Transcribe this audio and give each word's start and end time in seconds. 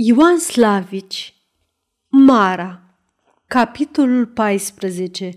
Ioan 0.00 0.38
Slavici 0.38 1.34
Mara 2.08 2.98
Capitolul 3.46 4.26
14 4.26 5.30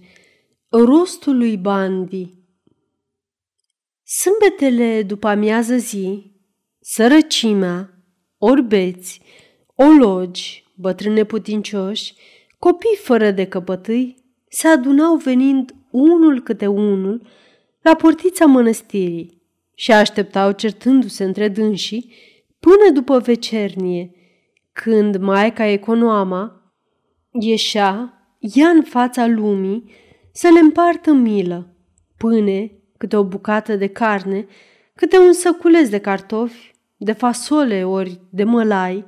Rostul 0.70 1.38
lui 1.38 1.58
Bandi. 1.58 2.34
Sâmbetele 4.04 5.04
după 5.04 5.28
amiază 5.28 5.76
zi, 5.76 6.32
sărăcimea, 6.80 7.90
orbeți, 8.38 9.22
ologi, 9.76 10.64
bătrâne 10.76 11.24
putincioși, 11.24 12.14
copii 12.60 12.98
fără 13.04 13.32
de 13.32 13.48
căpătâi, 13.48 14.24
se 14.50 14.68
adunau 14.68 15.16
venind 15.16 15.76
unul 15.92 16.42
câte 16.42 16.68
unul 16.68 17.28
la 17.82 17.96
portița 17.96 18.46
mănăstirii 18.46 19.42
și 19.76 19.92
așteptau 19.92 20.52
certându-se 20.52 21.24
între 21.24 21.48
dânsii 21.48 22.14
până 22.60 22.92
după 22.94 23.20
vecernie– 23.20 24.12
când 24.72 25.18
Maica 25.18 25.66
Econoama 25.66 26.62
ieșea, 27.32 28.14
ea 28.40 28.68
în 28.70 28.84
fața 28.84 29.28
lumii, 29.28 29.92
să 30.32 30.50
le 30.54 30.60
împartă 30.60 31.12
milă, 31.12 31.76
pâne, 32.18 32.72
câte 32.98 33.16
o 33.16 33.24
bucată 33.24 33.76
de 33.76 33.88
carne, 33.88 34.46
câte 34.96 35.18
un 35.18 35.34
săculeț 35.34 35.90
de 35.90 36.00
cartofi, 36.00 36.76
de 36.98 37.12
fasole 37.12 37.84
ori 37.86 38.20
de 38.30 38.44
mălai, 38.44 39.06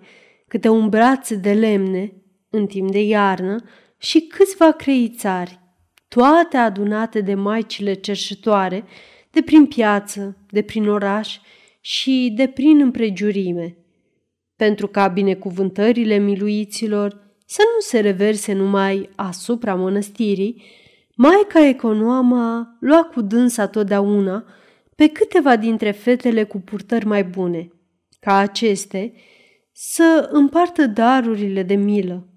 câte 0.48 0.70
un 0.70 0.90
braț 0.90 1.34
de 1.34 1.54
lemne, 1.54 2.14
în 2.50 2.66
timp 2.66 2.92
de 2.92 3.02
iarnă, 3.02 3.64
și 3.98 4.22
câțiva 4.22 4.72
creițari, 4.72 5.60
toate 6.08 6.58
adunate 6.58 7.22
de 7.22 7.34
maicile 7.34 7.94
cerșetoare, 7.94 8.84
de 9.32 9.42
prin 9.42 9.66
piață, 9.66 10.38
de 10.50 10.62
prin 10.62 10.90
oraș 10.90 11.40
și 11.82 12.34
de 12.36 12.48
prin 12.48 12.82
împrejurime 12.82 13.83
pentru 14.64 14.88
ca 14.88 15.08
binecuvântările 15.08 16.18
miluiților 16.18 17.10
să 17.46 17.62
nu 17.76 17.80
se 17.80 18.00
reverse 18.00 18.54
numai 18.54 19.10
asupra 19.16 19.76
mănăstirii, 19.76 20.64
Maica 21.16 21.68
Econoama 21.68 22.78
lua 22.80 23.04
cu 23.04 23.22
dânsa 23.22 23.68
totdeauna 23.68 24.46
pe 24.96 25.08
câteva 25.08 25.56
dintre 25.56 25.92
fetele 25.92 26.44
cu 26.44 26.60
purtări 26.60 27.06
mai 27.06 27.24
bune, 27.24 27.72
ca 28.20 28.38
aceste 28.38 29.14
să 29.72 30.30
împartă 30.32 30.88
darurile 30.88 31.64
de 31.64 31.76
milă. 31.76 32.28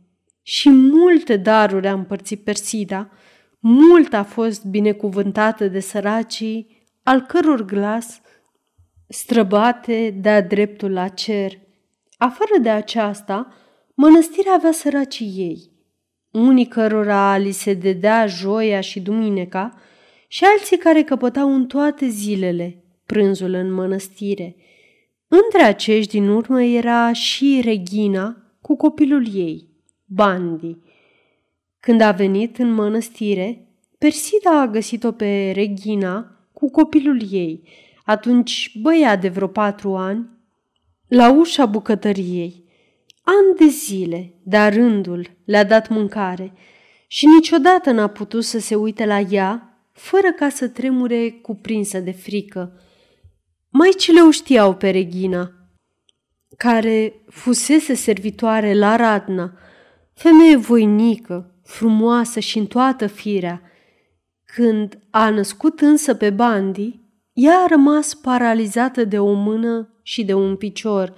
Și 0.43 0.71
multe 0.71 1.37
daruri 1.37 1.87
a 1.87 1.93
împărțit 1.93 2.45
Persida, 2.45 3.11
mult 3.59 4.13
a 4.13 4.23
fost 4.23 4.65
binecuvântată 4.65 5.69
de 5.69 5.81
săracii, 5.81 6.87
al 7.03 7.21
căror 7.21 7.65
glas 7.65 8.21
străbate 9.09 10.19
de-a 10.21 10.43
dreptul 10.43 10.93
la 10.93 11.09
cer– 11.09 11.53
Afară 12.17 12.59
de 12.63 12.71
aceasta, 12.71 13.55
mănăstirea 13.95 14.53
avea 14.53 14.73
săracii 14.73 15.35
ei, 15.37 15.71
unii 16.31 16.67
cărora 16.67 17.37
li 17.37 17.51
se 17.51 17.75
dedea 17.75 18.27
joia 18.27 18.81
și 18.81 19.01
duminica 19.01 19.75
și 20.29 20.45
alții 20.45 20.77
care 20.79 21.03
căpătau 21.03 21.55
în 21.55 21.67
toate 21.67 22.09
zilele 22.09 22.85
prânzul 23.07 23.55
în 23.55 23.73
mănăstire. 23.73 24.57
Între 25.29 25.63
acești 25.63 26.11
din 26.11 26.29
urmă 26.29 26.63
era 26.63 27.13
și 27.13 27.61
Regina 27.65 28.37
cu 28.61 28.77
copilul 28.77 29.27
ei, 29.35 29.69
Bandi. 30.05 30.77
Când 31.81 32.01
a 32.01 32.13
venit 32.13 32.59
în 32.59 32.73
mănăstire, 32.73 33.69
Persida 33.99 34.61
a 34.61 34.67
găsit-o 34.67 35.13
pe 35.13 35.51
Regina 35.55 36.31
cu 36.53 36.71
copilul 36.71 37.23
ei, 37.31 37.69
atunci 38.05 38.79
băia 38.83 39.17
de 39.17 39.29
vreo 39.29 39.47
patru 39.47 39.97
ani, 39.97 40.36
la 41.09 41.31
ușa 41.31 41.67
bucătăriei. 41.67 42.65
An 43.23 43.57
de 43.59 43.67
zile, 43.67 44.35
dar 44.43 44.75
rândul, 44.75 45.31
le-a 45.45 45.65
dat 45.65 45.89
mâncare 45.89 46.53
și 47.07 47.27
niciodată 47.27 47.91
n-a 47.91 48.07
putut 48.07 48.45
să 48.45 48.59
se 48.59 48.75
uite 48.75 49.07
la 49.07 49.21
ea 49.21 49.81
fără 49.93 50.33
ca 50.33 50.49
să 50.49 50.69
tremure 50.69 51.31
cuprinsă 51.31 51.99
de 51.99 52.11
frică. 52.11 52.81
Maicile 53.71 54.21
o 54.21 54.31
știau 54.31 54.75
pe 54.75 54.91
Regina, 54.91 55.53
care 56.57 57.23
fusese 57.29 57.95
servitoare 57.95 58.75
la 58.75 58.97
Radna, 58.97 59.53
femeie 60.15 60.57
voinică, 60.57 61.55
frumoasă 61.65 62.41
și 62.41 62.59
în 62.59 62.67
toată 62.67 63.07
firea. 63.07 63.63
Când 64.45 64.99
a 65.11 65.31
născut 65.31 65.81
însă 65.81 66.15
pe 66.15 66.31
Bandi, 66.31 67.01
ea 67.33 67.59
a 67.59 67.67
rămas 67.67 68.15
paralizată 68.15 69.05
de 69.05 69.19
o 69.19 69.33
mână 69.33 69.96
și 70.07 70.25
de 70.25 70.35
un 70.35 70.57
picior, 70.57 71.15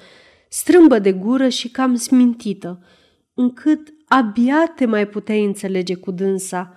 strâmbă 0.48 0.98
de 0.98 1.12
gură 1.12 1.48
și 1.48 1.68
cam 1.68 1.94
smintită, 1.94 2.84
încât 3.34 3.94
abia 4.06 4.72
te 4.76 4.86
mai 4.86 5.08
puteai 5.08 5.44
înțelege 5.44 5.94
cu 5.94 6.10
dânsa. 6.10 6.74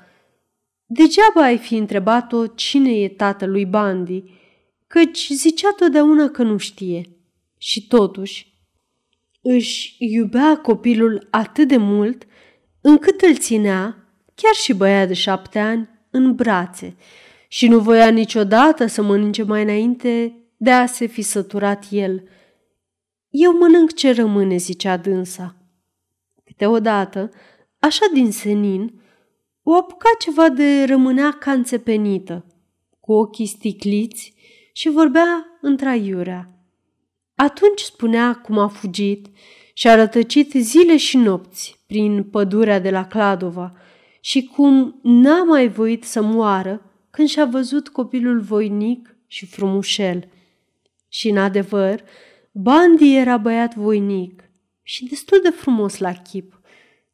Degeaba 0.85 1.43
ai 1.43 1.57
fi 1.57 1.75
întrebat-o 1.75 2.47
cine 2.47 2.91
e 2.91 3.09
tatălui 3.09 3.65
Bandi, 3.65 4.23
căci 4.87 5.29
zicea 5.33 5.73
totdeauna 5.77 6.29
că 6.29 6.43
nu 6.43 6.57
știe. 6.57 7.05
Și 7.57 7.87
totuși, 7.87 8.53
își 9.41 9.95
iubea 9.99 10.57
copilul 10.57 11.27
atât 11.29 11.67
de 11.67 11.77
mult 11.77 12.25
încât 12.81 13.21
îl 13.21 13.35
ținea, 13.35 14.13
chiar 14.35 14.53
și 14.53 14.73
băia 14.73 15.05
de 15.05 15.13
șapte 15.13 15.59
ani, 15.59 15.89
în 16.09 16.35
brațe 16.35 16.95
și 17.47 17.67
nu 17.67 17.79
voia 17.79 18.09
niciodată 18.09 18.85
să 18.85 19.01
mănânce 19.01 19.43
mai 19.43 19.63
înainte 19.63 20.40
de 20.63 20.71
a 20.71 20.85
se 20.85 21.05
fi 21.05 21.21
săturat 21.21 21.85
el. 21.89 22.23
Eu 23.29 23.57
mănânc 23.57 23.93
ce 23.93 24.11
rămâne, 24.11 24.57
zicea 24.57 24.97
dânsa. 24.97 25.55
Câteodată, 26.43 27.29
așa 27.79 28.05
din 28.13 28.31
senin, 28.31 29.01
o 29.63 29.75
apuca 29.75 30.09
ceva 30.19 30.49
de 30.49 30.83
rămânea 30.83 31.31
ca 31.31 31.51
înțepenită, 31.51 32.45
cu 32.99 33.13
ochii 33.13 33.45
sticliți 33.45 34.33
și 34.73 34.89
vorbea 34.89 35.45
întraiurea. 35.61 36.49
Atunci 37.35 37.81
spunea 37.81 38.33
cum 38.33 38.57
a 38.57 38.67
fugit 38.67 39.27
și 39.73 39.87
a 39.87 39.95
rătăcit 39.95 40.51
zile 40.51 40.97
și 40.97 41.17
nopți 41.17 41.83
prin 41.87 42.23
pădurea 42.23 42.79
de 42.79 42.89
la 42.89 43.07
Cladova 43.07 43.73
și 44.19 44.45
cum 44.45 44.99
n-a 45.03 45.43
mai 45.43 45.67
voit 45.67 46.03
să 46.03 46.21
moară 46.21 46.91
când 47.09 47.27
și-a 47.27 47.45
văzut 47.45 47.89
copilul 47.89 48.39
voinic 48.39 49.15
și 49.27 49.45
frumușel– 49.45 50.25
și, 51.13 51.29
în 51.29 51.37
adevăr, 51.37 52.03
Bandi 52.51 53.15
era 53.15 53.37
băiat 53.37 53.75
voinic 53.75 54.43
și 54.81 55.05
destul 55.05 55.39
de 55.43 55.49
frumos 55.49 55.97
la 55.97 56.13
chip, 56.13 56.61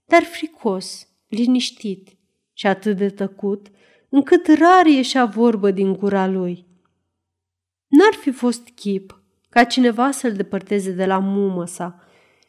dar 0.06 0.24
fricos, 0.24 1.08
liniștit 1.28 2.18
și 2.53 2.68
atât 2.68 2.97
de 2.97 3.09
tăcut, 3.09 3.68
încât 4.09 4.47
rar 4.47 4.85
ieșea 4.85 5.25
vorbă 5.25 5.72
din 5.72 5.94
gura 5.94 6.28
lui. 6.28 6.66
N-ar 7.88 8.13
fi 8.13 8.31
fost 8.31 8.69
chip 8.69 9.22
ca 9.50 9.63
cineva 9.63 10.12
să-l 10.12 10.34
depărteze 10.34 10.91
de 10.91 11.06
la 11.06 11.19
mumă 11.19 11.66
sa 11.66 12.03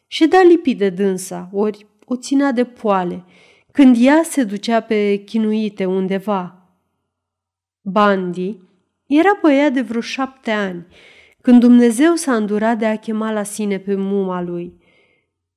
și 0.07 0.27
da 0.27 0.41
lipi 0.41 0.75
de 0.75 0.89
dânsa, 0.89 1.49
ori 1.51 1.85
o 2.05 2.15
ținea 2.15 2.51
de 2.51 2.65
poale, 2.65 3.25
când 3.71 3.95
ea 3.99 4.23
se 4.23 4.43
ducea 4.43 4.81
pe 4.81 5.23
chinuite 5.25 5.85
undeva. 5.85 6.69
Bandi 7.81 8.57
era 9.05 9.39
băiat 9.41 9.73
de 9.73 9.81
vreo 9.81 10.01
șapte 10.01 10.51
ani 10.51 10.87
când 11.49 11.61
Dumnezeu 11.61 12.15
s-a 12.15 12.35
îndurat 12.35 12.77
de 12.77 12.85
a 12.85 12.97
chema 12.97 13.31
la 13.31 13.43
sine 13.43 13.79
pe 13.79 13.95
muma 13.95 14.41
lui. 14.41 14.73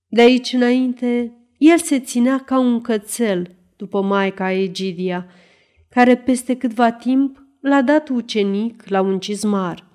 De 0.07 0.21
aici 0.21 0.53
înainte, 0.53 1.33
el 1.59 1.79
se 1.79 2.01
ținea 2.01 2.39
ca 2.39 2.59
un 2.59 2.81
cățel 2.81 3.57
după 3.77 4.03
maica 4.03 4.53
Egidia, 4.53 5.27
care 5.89 6.17
peste 6.17 6.57
câtva 6.57 6.93
timp 6.93 7.47
l-a 7.61 7.83
dat 7.83 8.09
ucenic 8.09 8.89
la 8.89 9.01
un 9.01 9.19
cizmar. 9.19 9.87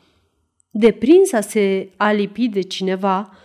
Deprins 0.69 1.31
a 1.31 1.41
se 1.41 1.89
alipi 1.95 2.47
de 2.47 2.61
cineva, 2.61 3.37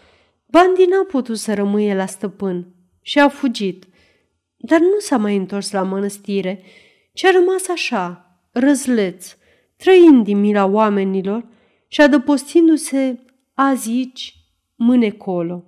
Bandi 0.46 0.84
n-a 0.84 1.04
putut 1.08 1.38
să 1.38 1.54
rămâie 1.54 1.94
la 1.94 2.06
stăpân 2.06 2.74
și 3.02 3.18
a 3.18 3.28
fugit, 3.28 3.84
dar 4.56 4.80
nu 4.80 4.98
s-a 4.98 5.16
mai 5.16 5.36
întors 5.36 5.70
la 5.70 5.82
mănăstire, 5.82 6.62
ci 7.12 7.24
a 7.24 7.30
rămas 7.30 7.68
așa, 7.68 8.38
răzleț, 8.50 9.36
trăind 9.76 10.24
din 10.24 10.40
mila 10.40 10.64
oamenilor 10.64 11.50
și 11.92 12.00
adăpostindu-se 12.00 13.18
azi 13.54 13.90
aici, 13.90 14.34
mâne 14.74 15.10
colo. 15.10 15.64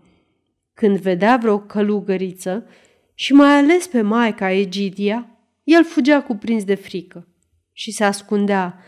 Când 0.75 0.99
vedea 0.99 1.37
vreo 1.37 1.59
călugăriță 1.61 2.67
și 3.15 3.33
mai 3.33 3.57
ales 3.59 3.87
pe 3.87 4.01
maica 4.01 4.51
Egidia, 4.51 5.29
el 5.65 5.85
fugea 5.85 6.23
cuprins 6.23 6.65
de 6.65 6.75
frică 6.75 7.29
și 7.73 7.91
se 7.91 8.05
ascundea. 8.05 8.79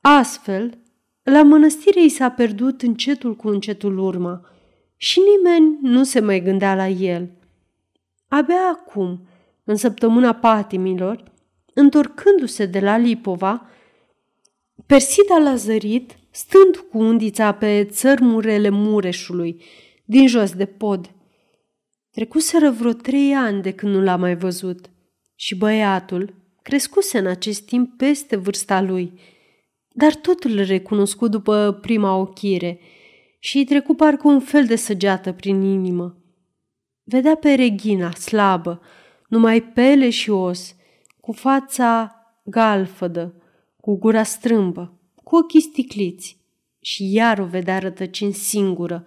Astfel, 0.00 0.78
la 1.22 1.42
mănăstire 1.42 2.02
i 2.02 2.08
s-a 2.08 2.30
pierdut 2.30 2.82
încetul 2.82 3.36
cu 3.36 3.48
încetul 3.48 3.98
urma 3.98 4.40
și 4.96 5.20
nimeni 5.20 5.78
nu 5.80 6.04
se 6.04 6.20
mai 6.20 6.40
gândea 6.42 6.74
la 6.74 6.88
el. 6.88 7.30
Abia 8.28 8.68
acum, 8.72 9.26
în 9.64 9.76
săptămâna 9.76 10.34
patimilor, 10.34 11.32
întorcându-se 11.74 12.66
de 12.66 12.80
la 12.80 12.96
Lipova, 12.96 13.70
Persida 14.86 15.38
l-a 15.38 15.54
zărit 15.54 16.16
stând 16.36 16.76
cu 16.76 16.98
undița 16.98 17.52
pe 17.52 17.84
țărmurele 17.84 18.68
mureșului, 18.68 19.62
din 20.04 20.26
jos 20.26 20.52
de 20.52 20.66
pod, 20.66 21.10
Trecuseră 22.10 22.70
vreo 22.70 22.92
trei 22.92 23.34
ani 23.34 23.62
de 23.62 23.72
când 23.72 23.94
nu 23.94 24.02
l-a 24.02 24.16
mai 24.16 24.36
văzut 24.36 24.90
și 25.34 25.56
băiatul 25.56 26.34
crescuse 26.62 27.18
în 27.18 27.26
acest 27.26 27.66
timp 27.66 27.96
peste 27.96 28.36
vârsta 28.36 28.80
lui, 28.80 29.20
dar 29.88 30.14
tot 30.14 30.44
îl 30.44 30.64
recunoscut 30.64 31.30
după 31.30 31.78
prima 31.80 32.16
ochire 32.16 32.80
și 33.38 33.56
îi 33.56 33.64
trecu 33.64 33.94
parcă 33.94 34.28
un 34.28 34.40
fel 34.40 34.64
de 34.64 34.76
săgeată 34.76 35.32
prin 35.32 35.62
inimă. 35.62 36.16
Vedea 37.02 37.34
pe 37.34 37.54
Regina, 37.54 38.10
slabă, 38.10 38.80
numai 39.28 39.62
pele 39.62 40.10
și 40.10 40.30
os, 40.30 40.74
cu 41.20 41.32
fața 41.32 42.14
galfădă, 42.44 43.42
cu 43.80 43.98
gura 43.98 44.22
strâmbă, 44.22 44.95
cu 45.28 45.36
ochii 45.36 45.60
sticliți 45.60 46.38
și 46.80 47.12
iar 47.12 47.38
o 47.38 47.44
vedea 47.44 47.78
rătăcind 47.78 48.34
singură, 48.34 49.06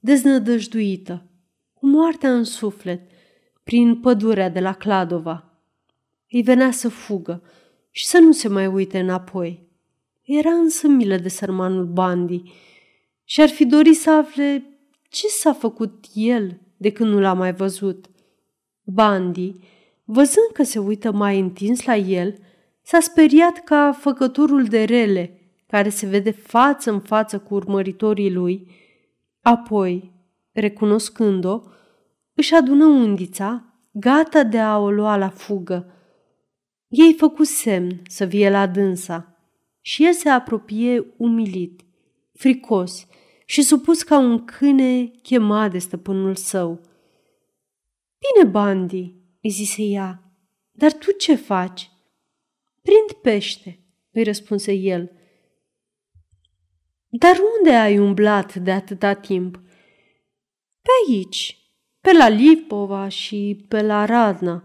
deznădăjduită, 0.00 1.26
cu 1.74 1.86
moartea 1.86 2.34
în 2.34 2.44
suflet, 2.44 3.00
prin 3.62 4.00
pădurea 4.00 4.48
de 4.48 4.60
la 4.60 4.72
Cladova. 4.72 5.60
Îi 6.30 6.42
venea 6.42 6.70
să 6.70 6.88
fugă 6.88 7.42
și 7.90 8.06
să 8.06 8.18
nu 8.18 8.32
se 8.32 8.48
mai 8.48 8.66
uite 8.66 8.98
înapoi. 8.98 9.68
Era 10.22 10.50
însă 10.50 10.88
milă 10.88 11.16
de 11.16 11.28
sărmanul 11.28 11.86
Bandi 11.86 12.42
și 13.24 13.40
ar 13.40 13.48
fi 13.48 13.66
dorit 13.66 13.96
să 13.96 14.10
afle 14.10 14.64
ce 15.08 15.26
s-a 15.26 15.52
făcut 15.52 16.04
el 16.14 16.60
de 16.76 16.92
când 16.92 17.12
nu 17.12 17.20
l-a 17.20 17.32
mai 17.32 17.54
văzut. 17.54 18.06
Bandi, 18.82 19.54
văzând 20.04 20.50
că 20.52 20.62
se 20.62 20.78
uită 20.78 21.12
mai 21.12 21.38
întins 21.38 21.84
la 21.84 21.96
el, 21.96 22.38
s-a 22.82 23.00
speriat 23.00 23.64
ca 23.64 23.92
făcătorul 23.92 24.64
de 24.64 24.84
rele, 24.84 25.34
care 25.70 25.88
se 25.88 26.06
vede 26.06 26.30
față 26.30 26.90
în 26.90 27.00
față 27.00 27.38
cu 27.38 27.54
urmăritorii 27.54 28.32
lui, 28.32 28.70
apoi, 29.40 30.12
recunoscând-o, 30.52 31.60
își 32.34 32.54
adună 32.54 32.84
undița, 32.84 33.74
gata 33.92 34.42
de 34.42 34.58
a 34.58 34.78
o 34.78 34.90
lua 34.90 35.16
la 35.16 35.28
fugă. 35.28 35.94
Ei 36.88 37.14
făcut 37.14 37.46
semn 37.46 38.02
să 38.08 38.24
vie 38.24 38.50
la 38.50 38.66
dânsa 38.66 39.36
și 39.80 40.04
el 40.04 40.12
se 40.12 40.28
apropie 40.28 41.14
umilit, 41.16 41.80
fricos 42.32 43.06
și 43.46 43.62
supus 43.62 44.02
ca 44.02 44.18
un 44.18 44.44
câine 44.44 45.06
chemat 45.22 45.70
de 45.70 45.78
stăpânul 45.78 46.34
său. 46.34 46.80
Bine, 48.18 48.50
Bandi, 48.50 49.14
îi 49.42 49.50
zise 49.50 49.82
ea, 49.82 50.32
dar 50.70 50.92
tu 50.92 51.10
ce 51.12 51.34
faci? 51.34 51.90
Prind 52.82 53.22
pește, 53.22 53.84
îi 54.12 54.22
răspunse 54.22 54.72
el. 54.72 55.19
Dar 57.12 57.36
unde 57.58 57.76
ai 57.76 57.98
umblat 57.98 58.54
de 58.54 58.72
atâta 58.72 59.12
timp? 59.12 59.60
Pe 60.82 60.90
aici, 61.06 61.58
pe 62.00 62.12
la 62.12 62.28
Lipova 62.28 63.08
și 63.08 63.64
pe 63.68 63.82
la 63.82 64.04
Radna. 64.04 64.64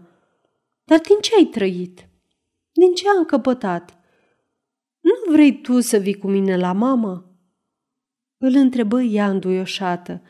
Dar 0.84 0.98
din 0.98 1.16
ce 1.20 1.34
ai 1.36 1.44
trăit? 1.44 2.08
Din 2.72 2.94
ce 2.94 3.08
am 3.08 3.24
căpătat? 3.24 3.98
Nu 5.00 5.32
vrei 5.32 5.60
tu 5.60 5.80
să 5.80 5.96
vii 5.96 6.18
cu 6.18 6.28
mine 6.28 6.56
la 6.56 6.72
mamă? 6.72 7.38
Îl 8.38 8.54
întrebă 8.54 9.02
ea 9.02 9.28
înduioșată. 9.28 10.22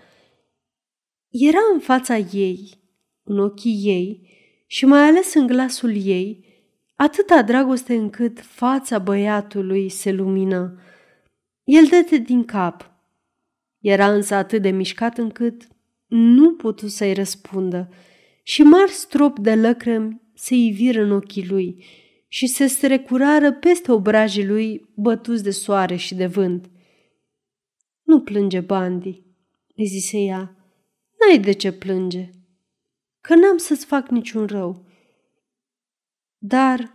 Era 1.28 1.58
în 1.72 1.80
fața 1.80 2.16
ei, 2.16 2.82
în 3.22 3.38
ochii 3.38 3.80
ei 3.84 4.30
și 4.66 4.84
mai 4.84 5.02
ales 5.02 5.34
în 5.34 5.46
glasul 5.46 6.06
ei, 6.06 6.44
atâta 6.94 7.42
dragoste 7.42 7.94
încât 7.94 8.40
fața 8.40 8.98
băiatului 8.98 9.88
se 9.88 10.12
lumină. 10.12 10.80
El 11.66 11.86
dete 11.86 12.16
din 12.16 12.44
cap. 12.44 12.90
Era 13.78 14.12
însă 14.12 14.34
atât 14.34 14.62
de 14.62 14.70
mișcat 14.70 15.18
încât 15.18 15.68
nu 16.06 16.54
putu 16.54 16.88
să-i 16.88 17.14
răspundă 17.14 17.92
și 18.42 18.62
mari 18.62 18.90
strop 18.90 19.38
de 19.38 19.54
lăcrămi 19.54 20.20
se 20.34 20.54
iviră 20.54 21.02
în 21.02 21.10
ochii 21.10 21.48
lui 21.48 21.84
și 22.28 22.46
se 22.46 22.66
strecurară 22.66 23.52
peste 23.52 23.92
obrajii 23.92 24.46
lui 24.46 24.92
bătuți 24.94 25.42
de 25.42 25.50
soare 25.50 25.96
și 25.96 26.14
de 26.14 26.26
vânt. 26.26 26.70
Nu 28.02 28.20
plânge, 28.20 28.60
Bandi, 28.60 29.22
îi 29.76 29.86
zise 29.86 30.18
ea. 30.18 30.56
N-ai 31.18 31.38
de 31.38 31.52
ce 31.52 31.72
plânge, 31.72 32.30
că 33.20 33.34
n-am 33.34 33.56
să-ți 33.56 33.86
fac 33.86 34.08
niciun 34.08 34.46
rău. 34.46 34.86
Dar, 36.38 36.92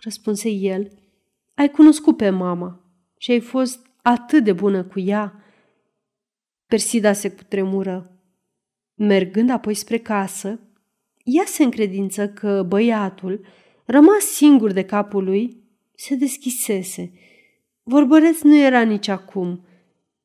răspunse 0.00 0.48
el, 0.48 0.90
ai 1.54 1.70
cunoscut 1.70 2.16
pe 2.16 2.30
mama 2.30 2.84
și 3.16 3.30
ai 3.30 3.40
fost 3.40 3.87
atât 4.08 4.44
de 4.44 4.52
bună 4.52 4.84
cu 4.84 5.00
ea. 5.00 5.44
Persida 6.66 7.12
se 7.12 7.30
cutremură. 7.30 8.20
Mergând 8.94 9.50
apoi 9.50 9.74
spre 9.74 9.98
casă, 9.98 10.60
ea 11.24 11.44
se 11.46 11.64
încredință 11.64 12.28
că 12.28 12.62
băiatul, 12.68 13.46
rămas 13.84 14.24
singur 14.24 14.72
de 14.72 14.84
capul 14.84 15.24
lui, 15.24 15.62
se 15.94 16.14
deschisese. 16.14 17.12
Vorbăreț 17.82 18.40
nu 18.40 18.56
era 18.56 18.82
nici 18.82 19.08
acum, 19.08 19.66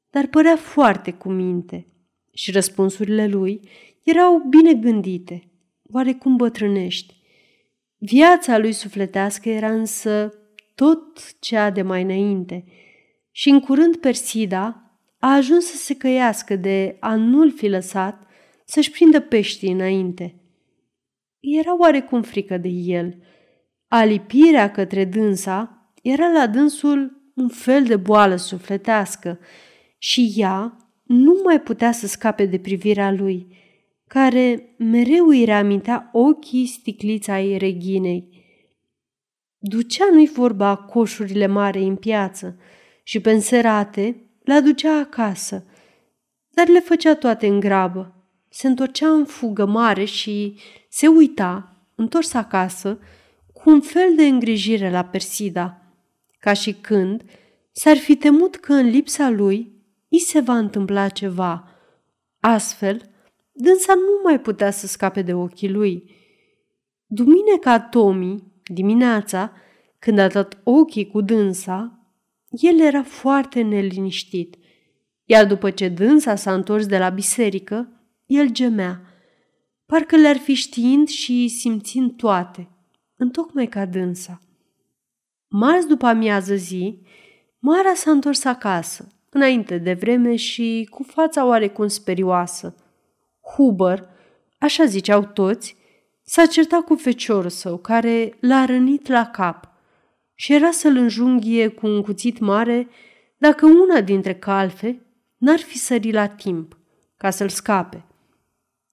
dar 0.09 0.27
părea 0.27 0.55
foarte 0.55 1.11
cu 1.11 1.29
minte 1.29 1.87
și 2.33 2.51
răspunsurile 2.51 3.27
lui 3.27 3.69
erau 4.03 4.39
bine 4.49 4.73
gândite, 4.73 5.51
oarecum 5.91 6.35
bătrânești. 6.35 7.15
Viața 7.97 8.57
lui 8.57 8.71
sufletească 8.71 9.49
era 9.49 9.71
însă 9.71 10.33
tot 10.75 11.39
cea 11.39 11.69
de 11.69 11.81
mai 11.81 12.01
înainte 12.01 12.65
și 13.35 13.49
în 13.49 13.59
curând 13.59 13.95
Persida 13.95 14.91
a 15.19 15.33
ajuns 15.33 15.65
să 15.65 15.75
se 15.75 15.95
căiască 15.95 16.55
de 16.55 16.97
a 16.99 17.15
nu-l 17.15 17.51
fi 17.51 17.67
lăsat 17.67 18.27
să-și 18.65 18.91
prindă 18.91 19.19
peștii 19.19 19.71
înainte. 19.71 20.35
Era 21.39 21.77
oarecum 21.77 22.21
frică 22.21 22.57
de 22.57 22.67
el. 22.67 23.17
Alipirea 23.87 24.71
către 24.71 25.05
dânsa 25.05 25.91
era 26.01 26.27
la 26.27 26.47
dânsul 26.47 27.31
un 27.35 27.47
fel 27.47 27.83
de 27.83 27.95
boală 27.95 28.35
sufletească 28.35 29.39
și 29.97 30.33
ea 30.35 30.77
nu 31.03 31.41
mai 31.43 31.61
putea 31.61 31.91
să 31.91 32.07
scape 32.07 32.45
de 32.45 32.59
privirea 32.59 33.11
lui, 33.11 33.47
care 34.07 34.75
mereu 34.77 35.27
îi 35.27 35.43
reamintea 35.45 36.09
ochii 36.11 36.65
sticlița 36.65 37.33
ai 37.33 37.57
reginei. 37.57 38.29
Ducea 39.57 40.05
nu-i 40.11 40.27
vorba 40.27 40.75
coșurile 40.75 41.47
mari 41.47 41.83
în 41.83 41.95
piață 41.95 42.57
și 43.03 43.19
penserate 43.19 44.29
le 44.43 44.53
aducea 44.53 44.97
acasă, 44.97 45.65
dar 46.49 46.67
le 46.67 46.79
făcea 46.79 47.15
toate 47.15 47.47
în 47.47 47.59
grabă 47.59 48.23
se 48.53 48.67
întorcea 48.67 49.09
în 49.09 49.25
fugă 49.25 49.65
mare 49.65 50.03
și 50.05 50.59
se 50.89 51.07
uita, 51.07 51.75
întors 51.95 52.33
acasă, 52.33 52.99
cu 53.53 53.69
un 53.69 53.81
fel 53.81 54.15
de 54.15 54.25
îngrijire 54.25 54.89
la 54.89 55.03
Persida, 55.03 55.81
ca 56.39 56.53
și 56.53 56.73
când 56.73 57.23
s-ar 57.71 57.97
fi 57.97 58.15
temut 58.15 58.55
că 58.55 58.73
în 58.73 58.89
lipsa 58.89 59.29
lui 59.29 59.71
i 60.07 60.19
se 60.19 60.39
va 60.39 60.57
întâmpla 60.57 61.09
ceva. 61.09 61.67
Astfel, 62.39 63.09
dânsa 63.51 63.93
nu 63.93 64.21
mai 64.23 64.39
putea 64.39 64.71
să 64.71 64.87
scape 64.87 65.21
de 65.21 65.33
ochii 65.33 65.69
lui. 65.69 66.11
Duminica 67.05 67.79
Tomi, 67.79 68.43
dimineața, 68.63 69.51
când 69.99 70.19
a 70.19 70.27
dat 70.27 70.57
ochii 70.63 71.07
cu 71.07 71.21
dânsa, 71.21 72.02
el 72.61 72.79
era 72.79 73.03
foarte 73.03 73.61
neliniștit. 73.61 74.55
Iar 75.25 75.45
după 75.45 75.69
ce 75.69 75.87
dânsa 75.87 76.35
s-a 76.35 76.53
întors 76.53 76.85
de 76.85 76.97
la 76.97 77.09
biserică, 77.09 78.01
el 78.25 78.49
gemea, 78.49 79.01
parcă 79.85 80.15
le-ar 80.15 80.37
fi 80.37 80.53
știind 80.53 81.07
și 81.07 81.47
simțind 81.47 82.11
toate, 82.17 82.69
întocmai 83.15 83.67
ca 83.67 83.85
dânsa. 83.85 84.41
Marți 85.47 85.87
după 85.87 86.05
amiază 86.05 86.55
zi, 86.55 87.01
Mara 87.59 87.93
s-a 87.93 88.11
întors 88.11 88.43
acasă, 88.43 89.07
înainte 89.29 89.77
de 89.77 89.93
vreme 89.93 90.35
și 90.35 90.87
cu 90.91 91.03
fața 91.03 91.45
oarecum 91.45 91.87
sperioasă. 91.87 92.75
Huber, 93.55 94.09
așa 94.57 94.85
ziceau 94.85 95.25
toți, 95.25 95.75
s-a 96.21 96.45
certat 96.45 96.81
cu 96.81 96.95
feciorul 96.95 97.49
său, 97.49 97.77
care 97.77 98.37
l-a 98.39 98.65
rănit 98.65 99.07
la 99.07 99.25
cap 99.25 99.72
și 100.43 100.53
era 100.53 100.71
să-l 100.71 100.95
înjunghie 100.95 101.67
cu 101.67 101.87
un 101.87 102.01
cuțit 102.01 102.39
mare 102.39 102.87
dacă 103.37 103.65
una 103.65 104.01
dintre 104.01 104.35
calfe 104.35 105.01
n-ar 105.37 105.59
fi 105.59 105.77
sărit 105.77 106.13
la 106.13 106.27
timp, 106.27 106.77
ca 107.17 107.29
să-l 107.29 107.49
scape. 107.49 108.05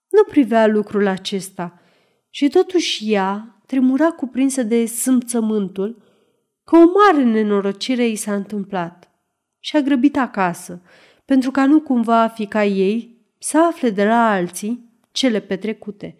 Nu 0.08 0.24
privea 0.24 0.66
lucrul 0.66 1.06
acesta 1.06 1.80
și 2.28 2.48
totuși 2.48 3.12
ea 3.12 3.62
tremura 3.66 4.10
cuprinsă 4.10 4.62
de 4.62 4.86
sâmțământul 4.86 6.02
că 6.64 6.76
o 6.76 6.84
mare 6.84 7.24
nenorocire 7.24 8.06
i 8.06 8.16
s-a 8.16 8.34
întâmplat 8.34 9.10
și 9.58 9.76
a 9.76 9.80
grăbit 9.80 10.16
acasă, 10.16 10.82
pentru 11.24 11.50
ca 11.50 11.66
nu 11.66 11.80
cumva 11.80 12.28
fica 12.28 12.64
ei 12.64 13.24
să 13.38 13.58
afle 13.58 13.90
de 13.90 14.04
la 14.04 14.30
alții 14.30 14.90
cele 15.12 15.40
petrecute. 15.40 16.16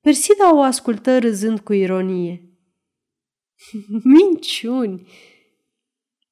Persida 0.00 0.54
o 0.54 0.60
ascultă 0.60 1.18
râzând 1.18 1.60
cu 1.60 1.72
ironie. 1.72 2.40
Minciuni, 4.14 5.08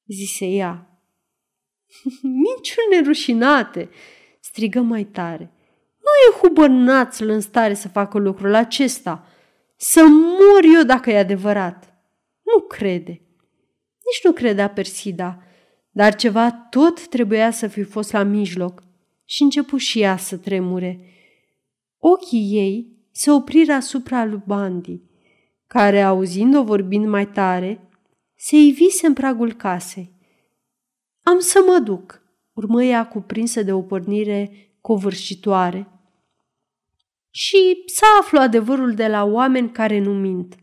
zise 0.07 0.45
ea. 0.45 0.99
Minciuni 2.21 2.87
nerușinate, 2.91 3.89
strigă 4.39 4.79
mai 4.79 5.03
tare. 5.03 5.51
Nu 5.97 6.11
e 6.29 6.47
hubărnațul 6.47 7.29
în 7.29 7.41
stare 7.41 7.73
să 7.73 7.87
facă 7.87 8.17
lucrul 8.17 8.53
acesta. 8.53 9.27
Să 9.75 10.03
mor 10.07 10.63
eu 10.75 10.83
dacă 10.83 11.09
e 11.09 11.17
adevărat. 11.17 11.93
Nu 12.43 12.61
crede. 12.61 13.11
Nici 14.05 14.23
nu 14.23 14.31
credea 14.31 14.69
Persida, 14.69 15.43
dar 15.91 16.15
ceva 16.15 16.51
tot 16.51 17.07
trebuia 17.07 17.51
să 17.51 17.67
fi 17.67 17.83
fost 17.83 18.11
la 18.11 18.23
mijloc 18.23 18.83
și 19.25 19.43
începu 19.43 19.77
și 19.77 20.01
ea 20.01 20.17
să 20.17 20.37
tremure. 20.37 20.99
Ochii 21.97 22.49
ei 22.51 23.07
se 23.11 23.31
opriră 23.31 23.73
asupra 23.73 24.25
lui 24.25 24.41
Bandi, 24.45 25.01
care, 25.75 26.01
auzind-o 26.01 26.63
vorbind 26.63 27.07
mai 27.07 27.27
tare, 27.27 27.89
se 28.35 28.55
ivise 28.55 29.07
în 29.07 29.13
pragul 29.13 29.53
casei. 29.53 30.13
Am 31.21 31.39
să 31.39 31.63
mă 31.67 31.79
duc, 31.79 32.21
urmă 32.53 32.83
ea 32.83 33.07
cuprinsă 33.07 33.63
de 33.63 33.73
o 33.73 33.81
pornire 33.81 34.71
covârșitoare. 34.81 35.87
Și 37.29 37.83
să 37.85 38.05
aflu 38.19 38.39
adevărul 38.39 38.93
de 38.93 39.07
la 39.07 39.23
oameni 39.23 39.71
care 39.71 39.99
nu 39.99 40.13
mint. 40.13 40.55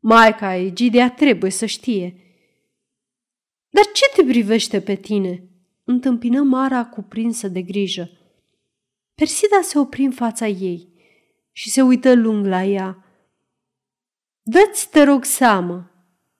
Maica 0.00 0.54
Egidia 0.54 1.10
trebuie 1.10 1.50
să 1.50 1.66
știe. 1.66 2.16
Dar 3.68 3.84
ce 3.92 4.04
te 4.16 4.24
privește 4.24 4.80
pe 4.80 4.94
tine? 4.94 5.48
Întâmpină 5.84 6.42
Mara 6.42 6.84
cuprinsă 6.84 7.48
de 7.48 7.62
grijă. 7.62 8.10
Persida 9.14 9.60
se 9.62 9.78
opri 9.78 10.02
în 10.02 10.12
fața 10.12 10.46
ei 10.46 10.88
și 11.52 11.70
se 11.70 11.82
uită 11.82 12.14
lung 12.14 12.46
la 12.46 12.64
ea. 12.64 13.02
Dă-ți, 14.50 14.88
te 14.90 15.02
rog, 15.02 15.24
seamă, 15.24 15.90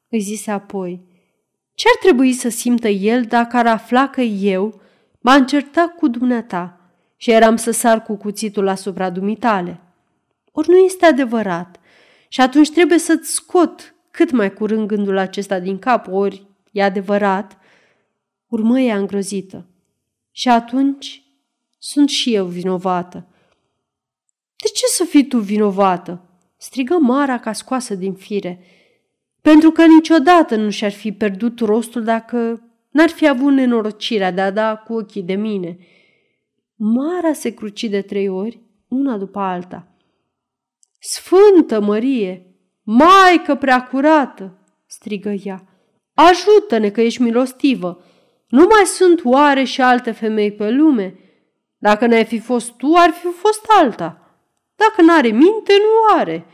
îi 0.08 0.20
zise 0.20 0.50
apoi. 0.50 1.06
Ce-ar 1.74 1.94
trebui 2.00 2.32
să 2.32 2.48
simtă 2.48 2.88
el 2.88 3.24
dacă 3.24 3.56
ar 3.56 3.66
afla 3.66 4.08
că 4.08 4.20
eu 4.20 4.80
m-a 5.20 5.34
încertat 5.34 5.94
cu 5.94 6.08
dumneata 6.08 6.80
și 7.16 7.30
eram 7.30 7.56
să 7.56 7.70
sar 7.70 8.02
cu 8.02 8.16
cuțitul 8.16 8.68
asupra 8.68 9.10
dumitale? 9.10 9.80
Ori 10.52 10.68
nu 10.68 10.76
este 10.76 11.06
adevărat 11.06 11.80
și 12.28 12.40
atunci 12.40 12.70
trebuie 12.70 12.98
să-ți 12.98 13.32
scot 13.32 13.94
cât 14.10 14.30
mai 14.30 14.52
curând 14.52 14.86
gândul 14.86 15.16
acesta 15.16 15.58
din 15.58 15.78
cap, 15.78 16.06
ori 16.10 16.46
e 16.72 16.82
adevărat, 16.82 17.58
urmă 18.46 18.80
ea 18.80 18.96
îngrozită. 18.96 19.66
Și 20.30 20.48
atunci 20.48 21.22
sunt 21.78 22.08
și 22.08 22.34
eu 22.34 22.44
vinovată. 22.46 23.26
De 24.56 24.68
ce 24.74 24.86
să 24.86 25.04
fii 25.04 25.26
tu 25.26 25.38
vinovată? 25.38 26.22
Strigă 26.58 26.98
Mara 27.00 27.38
ca 27.38 27.52
scoasă 27.52 27.94
din 27.94 28.14
fire 28.14 28.60
pentru 29.40 29.70
că 29.70 29.86
niciodată 29.86 30.56
nu 30.56 30.70
și-ar 30.70 30.92
fi 30.92 31.12
pierdut 31.12 31.60
rostul 31.60 32.04
dacă 32.04 32.62
n-ar 32.90 33.08
fi 33.08 33.28
avut 33.28 33.52
nenorocirea 33.52 34.30
de 34.30 34.40
a 34.40 34.50
da 34.50 34.76
cu 34.76 34.92
ochii 34.92 35.22
de 35.22 35.34
mine. 35.34 35.78
Mara 36.74 37.32
se 37.32 37.54
cruci 37.54 37.84
de 37.84 38.00
trei 38.00 38.28
ori, 38.28 38.62
una 38.88 39.16
după 39.16 39.38
alta. 39.38 39.96
Sfântă 40.98 41.80
Mărie, 41.80 42.46
Maică 42.82 43.54
prea 43.54 43.82
curată, 43.82 44.58
strigă 44.86 45.30
ea, 45.30 45.64
ajută-ne 46.14 46.90
că 46.90 47.00
ești 47.00 47.22
milostivă. 47.22 48.04
Nu 48.48 48.66
mai 48.70 48.84
sunt 48.84 49.24
oare 49.24 49.64
și 49.64 49.80
alte 49.80 50.10
femei 50.10 50.52
pe 50.52 50.70
lume? 50.70 51.18
Dacă 51.78 52.06
n-ai 52.06 52.24
fi 52.24 52.38
fost 52.38 52.72
tu, 52.72 52.92
ar 52.96 53.10
fi 53.10 53.26
fost 53.26 53.64
alta. 53.80 54.27
Dacă 54.78 55.02
n-are 55.02 55.28
minte, 55.28 55.72
nu 55.72 56.18
are. 56.18 56.46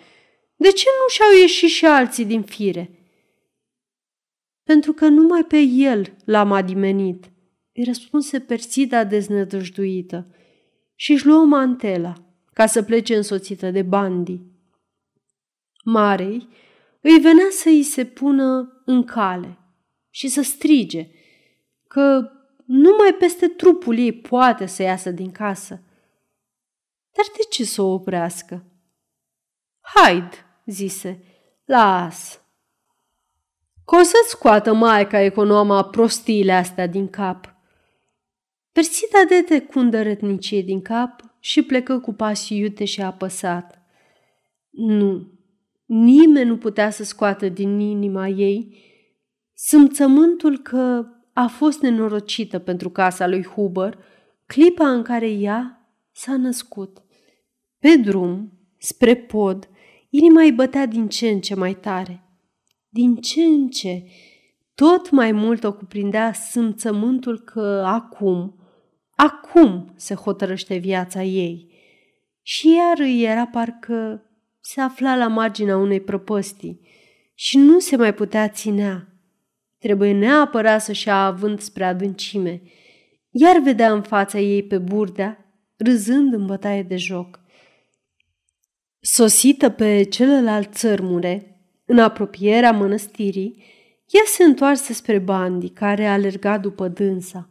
De 0.56 0.70
ce 0.70 0.86
nu 1.02 1.08
și-au 1.08 1.40
ieșit 1.40 1.68
și 1.68 1.86
alții 1.86 2.24
din 2.24 2.42
fire? 2.42 2.90
Pentru 4.62 4.92
că 4.92 5.08
numai 5.08 5.44
pe 5.44 5.58
el 5.58 6.16
l-am 6.24 6.52
adimenit, 6.52 7.24
îi 7.72 7.84
răspunse 7.84 8.40
Persida 8.40 9.04
deznădăjduită 9.04 10.26
și 10.94 11.12
își 11.12 11.26
luă 11.26 11.44
mantela 11.44 12.14
ca 12.52 12.66
să 12.66 12.82
plece 12.82 13.16
însoțită 13.16 13.70
de 13.70 13.82
bandi. 13.82 14.40
Marei 15.84 16.48
îi 17.00 17.18
venea 17.18 17.48
să 17.50 17.68
îi 17.68 17.82
se 17.82 18.04
pună 18.04 18.82
în 18.84 19.04
cale 19.04 19.58
și 20.10 20.28
să 20.28 20.42
strige 20.42 21.08
că 21.88 22.30
numai 22.64 23.14
peste 23.18 23.46
trupul 23.46 23.98
ei 23.98 24.12
poate 24.12 24.66
să 24.66 24.82
iasă 24.82 25.10
din 25.10 25.30
casă. 25.30 25.82
Dar 27.16 27.26
de 27.36 27.42
ce 27.50 27.64
să 27.64 27.82
o 27.82 27.92
oprească? 27.92 28.64
Haid, 29.80 30.46
zise. 30.66 31.24
Las! 31.64 32.40
Că 33.84 33.96
o 33.96 34.02
să-ți 34.02 34.28
scoată 34.28 34.72
maica 34.72 35.20
economa 35.20 35.84
prostiile 35.84 36.52
astea 36.52 36.86
din 36.86 37.08
cap. 37.08 37.54
Persida 38.72 39.18
de 39.28 39.42
tecundă 39.42 40.02
rătnicie 40.02 40.62
din 40.62 40.82
cap 40.82 41.20
și 41.38 41.62
plecă 41.62 41.98
cu 41.98 42.12
pași 42.12 42.56
iute 42.56 42.84
și 42.84 43.02
apăsat. 43.02 43.82
Nu, 44.70 45.32
nimeni 45.84 46.48
nu 46.48 46.56
putea 46.56 46.90
să 46.90 47.04
scoată 47.04 47.48
din 47.48 47.80
inima 47.80 48.28
ei 48.28 48.76
simțământul 49.52 50.58
că 50.58 51.06
a 51.32 51.46
fost 51.46 51.80
nenorocită 51.80 52.58
pentru 52.58 52.90
casa 52.90 53.26
lui 53.26 53.44
Huber 53.44 53.98
clipa 54.46 54.90
în 54.90 55.02
care 55.02 55.30
ea 55.30 55.88
s-a 56.12 56.36
născut. 56.36 57.03
Pe 57.84 57.96
drum, 57.96 58.52
spre 58.78 59.16
pod, 59.16 59.68
Inima 60.10 60.42
îi 60.42 60.52
bătea 60.52 60.86
din 60.86 61.08
ce 61.08 61.28
în 61.28 61.40
ce 61.40 61.54
mai 61.54 61.74
tare. 61.74 62.22
Din 62.88 63.16
ce 63.16 63.42
în 63.42 63.68
ce, 63.68 64.04
tot 64.74 65.10
mai 65.10 65.32
mult 65.32 65.64
o 65.64 65.72
cuprindea 65.72 66.32
simțământul 66.32 67.40
că 67.40 67.82
acum, 67.86 68.54
acum 69.16 69.92
se 69.96 70.14
hotărăște 70.14 70.76
viața 70.76 71.22
ei. 71.22 71.72
Și 72.42 72.74
iar 72.74 72.98
îi 72.98 73.22
era 73.22 73.46
parcă 73.46 74.22
se 74.60 74.80
afla 74.80 75.16
la 75.16 75.28
marginea 75.28 75.76
unei 75.76 76.00
prăpăstii 76.00 76.80
și 77.34 77.58
nu 77.58 77.78
se 77.78 77.96
mai 77.96 78.14
putea 78.14 78.48
ținea. 78.48 79.08
Trebuie 79.78 80.12
neapărat 80.12 80.82
să-și 80.82 81.08
ia 81.08 81.24
avânt 81.24 81.60
spre 81.60 81.84
adâncime, 81.84 82.62
iar 83.30 83.58
vedea 83.58 83.92
în 83.92 84.02
fața 84.02 84.38
ei 84.38 84.62
pe 84.62 84.78
burdea, 84.78 85.54
râzând 85.76 86.32
în 86.32 86.46
bătaie 86.46 86.82
de 86.82 86.96
joc. 86.96 87.42
Sosită 89.06 89.70
pe 89.70 90.02
celălalt 90.02 90.74
țărmure, 90.74 91.58
în 91.84 91.98
apropierea 91.98 92.72
mănăstirii, 92.72 93.62
ea 94.08 94.22
se 94.26 94.44
întoarse 94.44 94.92
spre 94.92 95.18
Bandi, 95.18 95.68
care 95.68 96.06
alerga 96.06 96.58
după 96.58 96.88
dânsa. 96.88 97.48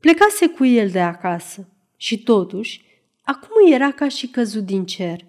Plecase 0.00 0.48
cu 0.48 0.64
el 0.64 0.90
de 0.90 1.00
acasă 1.00 1.68
și 1.96 2.22
totuși, 2.22 2.84
acum 3.22 3.72
era 3.72 3.90
ca 3.90 4.08
și 4.08 4.26
căzut 4.26 4.64
din 4.64 4.84
cer. 4.84 5.24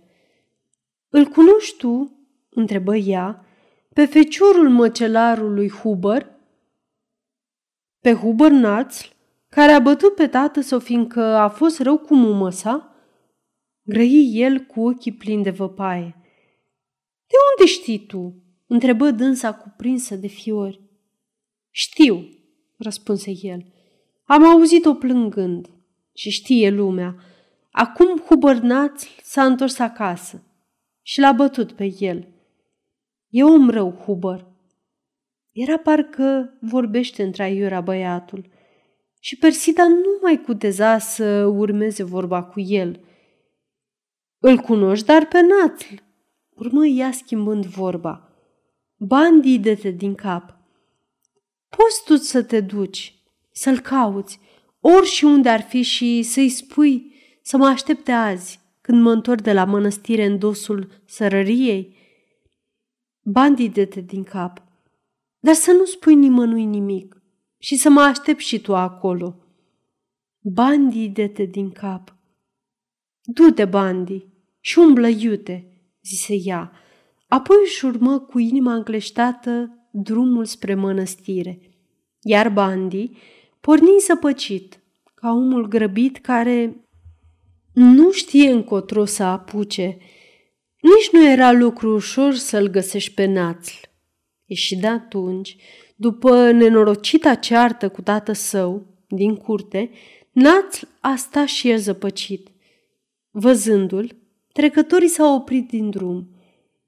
Îl 1.09 1.25
cunoști 1.25 1.77
tu?" 1.77 2.17
întrebă 2.49 2.95
ea, 2.95 3.45
pe 3.93 4.05
feciorul 4.05 4.69
măcelarului 4.69 5.69
Huber? 5.69 6.29
Pe 7.99 8.13
Huber 8.13 8.51
Națl, 8.51 9.07
care 9.49 9.71
a 9.71 9.79
bătut 9.79 10.15
pe 10.15 10.27
tată 10.27 10.61
sau 10.61 10.79
fiindcă 10.79 11.21
a 11.21 11.49
fost 11.49 11.79
rău 11.79 11.97
cu 11.97 12.15
mumă 12.15 12.49
sa?" 12.49 12.87
Grăi 13.85 14.31
el 14.33 14.59
cu 14.59 14.81
ochii 14.81 15.13
plini 15.13 15.43
de 15.43 15.49
văpaie. 15.49 16.15
De 17.27 17.35
unde 17.51 17.71
știi 17.71 18.05
tu?" 18.05 18.43
întrebă 18.67 19.11
dânsa 19.11 19.53
cuprinsă 19.53 20.15
de 20.15 20.27
fiori. 20.27 20.81
Știu, 21.69 22.27
răspunse 22.77 23.31
el. 23.41 23.73
Am 24.23 24.43
auzit-o 24.43 24.93
plângând 24.93 25.69
și 26.13 26.29
știe 26.29 26.69
lumea. 26.69 27.15
Acum 27.71 28.17
Hubărnaț 28.17 29.03
s-a 29.23 29.45
întors 29.45 29.79
acasă 29.79 30.43
și 31.01 31.19
l-a 31.19 31.31
bătut 31.31 31.71
pe 31.71 31.95
el. 31.99 32.27
E 33.29 33.43
om 33.43 33.69
rău, 33.69 33.91
Huber. 33.91 34.45
Era 35.51 35.77
parcă 35.77 36.57
vorbește 36.61 37.23
între 37.23 37.43
aiurea 37.43 37.81
băiatul 37.81 38.49
și 39.19 39.37
Persida 39.37 39.87
nu 39.87 40.19
mai 40.21 40.41
cuteza 40.41 40.97
să 40.97 41.45
urmeze 41.45 42.03
vorba 42.03 42.43
cu 42.43 42.59
el– 42.59 42.99
îl 44.45 44.57
cunoști, 44.57 45.05
dar 45.05 45.25
pe 45.25 45.41
Națl. 45.41 45.93
Urmă 46.49 46.85
ea 46.85 47.11
schimbând 47.11 47.65
vorba. 47.65 48.29
Bandii 48.97 49.59
de 49.59 49.75
te 49.75 49.89
din 49.89 50.15
cap. 50.15 50.57
Poți 51.69 52.03
tu 52.05 52.15
să 52.15 52.43
te 52.43 52.61
duci, 52.61 53.23
să-l 53.51 53.79
cauți, 53.79 54.39
ori 54.79 55.05
și 55.05 55.23
unde 55.23 55.49
ar 55.49 55.61
fi 55.61 55.81
și 55.81 56.23
să-i 56.23 56.49
spui 56.49 57.13
să 57.41 57.57
mă 57.57 57.65
aștepte 57.65 58.11
azi, 58.11 58.59
când 58.81 59.01
mă 59.01 59.11
întorc 59.11 59.41
de 59.41 59.53
la 59.53 59.65
mănăstire 59.65 60.25
în 60.25 60.39
dosul 60.39 61.01
sărăriei? 61.05 61.97
Bandii 63.21 63.69
de 63.69 63.85
te 63.85 64.01
din 64.01 64.23
cap. 64.23 64.61
Dar 65.39 65.53
să 65.53 65.71
nu 65.71 65.85
spui 65.85 66.15
nimănui 66.15 66.65
nimic 66.65 67.21
și 67.57 67.75
să 67.75 67.89
mă 67.89 68.01
aștept 68.01 68.39
și 68.39 68.61
tu 68.61 68.75
acolo. 68.75 69.35
Bandii 70.39 71.09
de 71.09 71.27
te 71.27 71.45
din 71.45 71.71
cap. 71.71 72.15
Du-te, 73.21 73.65
Bandi, 73.65 74.32
și 74.65 74.79
umblă 74.79 75.07
iute, 75.07 75.67
zise 76.03 76.35
ea. 76.43 76.71
Apoi 77.27 77.55
își 77.63 77.85
urmă 77.85 78.19
cu 78.19 78.39
inima 78.39 78.73
încleștată 78.73 79.77
drumul 79.91 80.45
spre 80.45 80.75
mănăstire. 80.75 81.59
Iar 82.21 82.49
Bandi 82.49 83.11
porni 83.59 83.99
zăpăcit, 83.99 84.79
ca 85.13 85.31
omul 85.31 85.67
grăbit 85.67 86.17
care 86.17 86.87
Nu 87.73 88.11
știe 88.11 88.51
încotro 88.51 89.05
să 89.05 89.23
apuce. 89.23 89.97
Nici 90.79 91.09
nu 91.11 91.29
era 91.29 91.51
lucru 91.51 91.93
ușor 91.93 92.33
să-l 92.33 92.67
găsești 92.67 93.13
pe 93.13 93.25
națl. 93.25 93.75
E 94.45 94.53
și 94.53 94.75
de 94.75 94.87
atunci, 94.87 95.55
după 95.95 96.51
nenorocita 96.51 97.35
ceartă 97.35 97.89
cu 97.89 98.01
tată 98.01 98.31
său 98.31 98.87
din 99.07 99.35
curte, 99.35 99.89
națl 100.31 100.85
a 100.99 101.15
stat 101.15 101.47
și 101.47 101.69
el 101.69 101.77
zăpăcit. 101.77 102.47
Văzându-l, 103.29 104.21
trecătorii 104.53 105.07
s-au 105.07 105.35
oprit 105.35 105.67
din 105.67 105.89
drum 105.89 106.29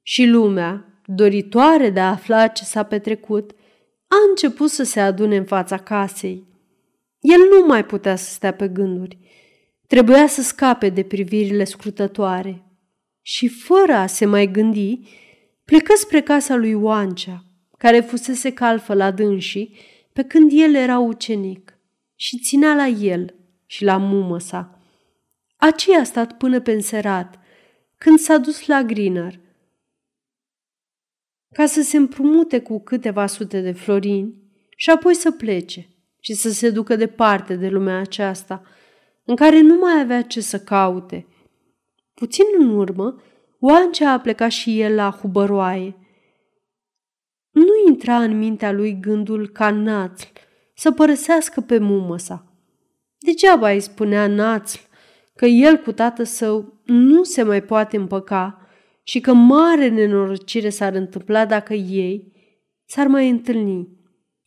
și 0.02 0.26
lumea, 0.26 1.02
doritoare 1.06 1.90
de 1.90 2.00
a 2.00 2.10
afla 2.10 2.48
ce 2.48 2.64
s-a 2.64 2.84
petrecut, 2.84 3.52
a 4.08 4.16
început 4.30 4.70
să 4.70 4.84
se 4.84 5.00
adune 5.00 5.36
în 5.36 5.46
fața 5.46 5.78
casei. 5.78 6.48
El 7.20 7.40
nu 7.52 7.66
mai 7.66 7.86
putea 7.86 8.16
să 8.16 8.32
stea 8.32 8.54
pe 8.54 8.68
gânduri. 8.68 9.18
Trebuia 9.88 10.28
să 10.28 10.42
scape 10.42 10.90
de 10.90 11.04
privirile 11.04 11.64
scrutătoare. 11.64 12.64
Și 13.22 13.48
fără 13.48 13.94
a 13.94 14.06
se 14.06 14.26
mai 14.26 14.52
gândi, 14.52 15.00
plecă 15.66 15.94
spre 15.96 16.22
casa 16.22 16.56
lui 16.56 16.74
Oancea, 16.74 17.46
care 17.78 18.00
fusese 18.00 18.52
calfă 18.52 18.94
la 18.94 19.12
dânsii 19.12 19.76
pe 20.14 20.24
când 20.24 20.52
el 20.54 20.76
era 20.76 21.00
ucenic 21.00 21.80
și 22.16 22.40
ținea 22.40 22.74
la 22.74 22.88
el 22.88 23.36
și 23.66 23.84
la 23.84 23.98
mumă 23.98 24.40
sa. 24.40 24.80
Aceea 25.56 26.00
a 26.00 26.04
stat 26.04 26.38
până 26.38 26.60
pe 26.60 26.72
înserat, 26.72 27.40
când 27.98 28.20
s-a 28.20 28.38
dus 28.38 28.66
la 28.66 28.84
Griner, 28.84 29.40
ca 31.54 31.66
să 31.66 31.82
se 31.82 31.98
împrumute 31.98 32.62
cu 32.62 32.80
câteva 32.80 33.26
sute 33.26 33.62
de 33.62 33.72
florini 33.72 34.44
și 34.76 34.90
apoi 34.90 35.16
să 35.16 35.32
plece 35.32 35.90
și 36.20 36.34
să 36.34 36.50
se 36.50 36.70
ducă 36.70 36.96
departe 36.96 37.56
de 37.56 37.68
lumea 37.68 38.00
aceasta, 38.00 38.64
în 39.26 39.36
care 39.36 39.62
nu 39.62 39.76
mai 39.76 40.00
avea 40.00 40.22
ce 40.22 40.42
să 40.42 40.60
caute. 40.60 41.28
Puțin 42.14 42.46
în 42.60 42.70
urmă, 42.70 43.22
Oancea 43.68 44.12
a 44.12 44.20
plecat 44.20 44.52
și 44.52 44.82
el 44.82 44.96
la 44.96 45.12
hubăroaie. 45.12 45.96
Nu 47.52 47.72
intra 47.88 48.22
în 48.22 48.38
mintea 48.38 48.72
lui 48.72 49.00
gândul 49.00 49.50
ca 49.50 49.72
națl 49.72 50.28
să 50.76 50.92
părăsească 50.92 51.62
pe 51.62 51.78
mumă 51.78 52.18
sa. 52.18 52.46
Degeaba 53.18 53.70
îi 53.70 53.80
spunea 53.80 54.28
națl 54.28 54.80
că 55.36 55.46
el 55.46 55.78
cu 55.78 55.92
tată 55.92 56.24
său 56.24 56.82
nu 56.86 57.24
se 57.24 57.44
mai 57.44 57.64
poate 57.64 57.98
împăca 57.98 58.68
și 59.04 59.20
că 59.20 59.34
mare 59.34 59.88
nenorocire 59.88 60.70
s-ar 60.70 60.94
întâmpla 60.94 61.46
dacă 61.46 61.74
ei 61.74 62.34
s-ar 62.86 63.08
mai 63.08 63.30
întâlni. 63.30 63.90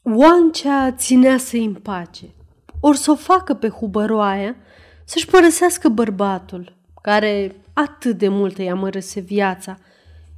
Oancea 0.03 0.93
ținea 0.93 1.39
să-i 1.39 1.65
împace, 1.65 2.35
ori 2.81 2.99
să 2.99 3.11
o 3.11 3.15
facă 3.15 3.55
pe 3.55 3.69
hubăroaia 3.69 4.57
să-și 5.05 5.27
părăsească 5.27 5.89
bărbatul, 5.89 6.77
care 7.03 7.61
atât 7.73 8.19
de 8.19 8.29
mult 8.29 8.59
îi 8.59 8.71
amărăse 8.71 9.21
viața, 9.21 9.79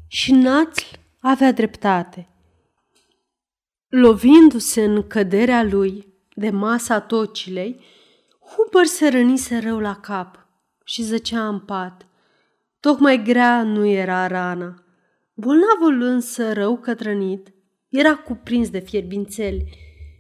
și 0.07 0.33
Națl 0.33 0.85
avea 1.21 1.53
dreptate. 1.53 2.29
Lovindu-se 3.89 4.85
în 4.85 5.07
căderea 5.07 5.63
lui 5.63 6.07
de 6.35 6.51
masa 6.51 7.01
tocilei, 7.01 7.81
Huber 8.57 8.85
se 8.85 9.09
rănise 9.09 9.59
rău 9.59 9.79
la 9.79 9.95
cap 9.95 10.40
și 10.91 11.03
zăcea 11.03 11.49
în 11.49 11.59
pat. 11.59 12.07
Tocmai 12.81 13.23
grea 13.23 13.63
nu 13.63 13.87
era 13.87 14.27
rana. 14.27 14.85
Bolnavul 15.35 16.03
însă 16.03 16.53
rău 16.53 16.79
cătrănit 16.79 17.53
era 17.89 18.17
cuprins 18.17 18.71
de 18.71 18.79
fierbințeli 18.79 19.65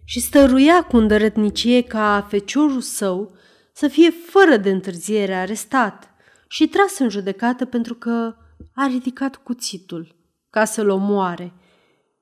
și 0.05 0.21
stăruia 0.21 0.83
cu 0.83 0.97
îndărătnicie 0.97 1.83
ca 1.83 2.27
feciorul 2.29 2.81
său 2.81 3.35
să 3.73 3.89
fie 3.89 4.11
fără 4.11 4.57
de 4.57 4.71
întârziere 4.71 5.35
arestat 5.35 6.11
și 6.49 6.69
tras 6.69 6.99
în 6.99 7.09
judecată 7.09 7.65
pentru 7.65 7.95
că 7.95 8.35
a 8.75 8.87
ridicat 8.87 9.37
cuțitul 9.37 10.17
ca 10.50 10.65
să-l 10.65 10.89
omoare. 10.89 11.52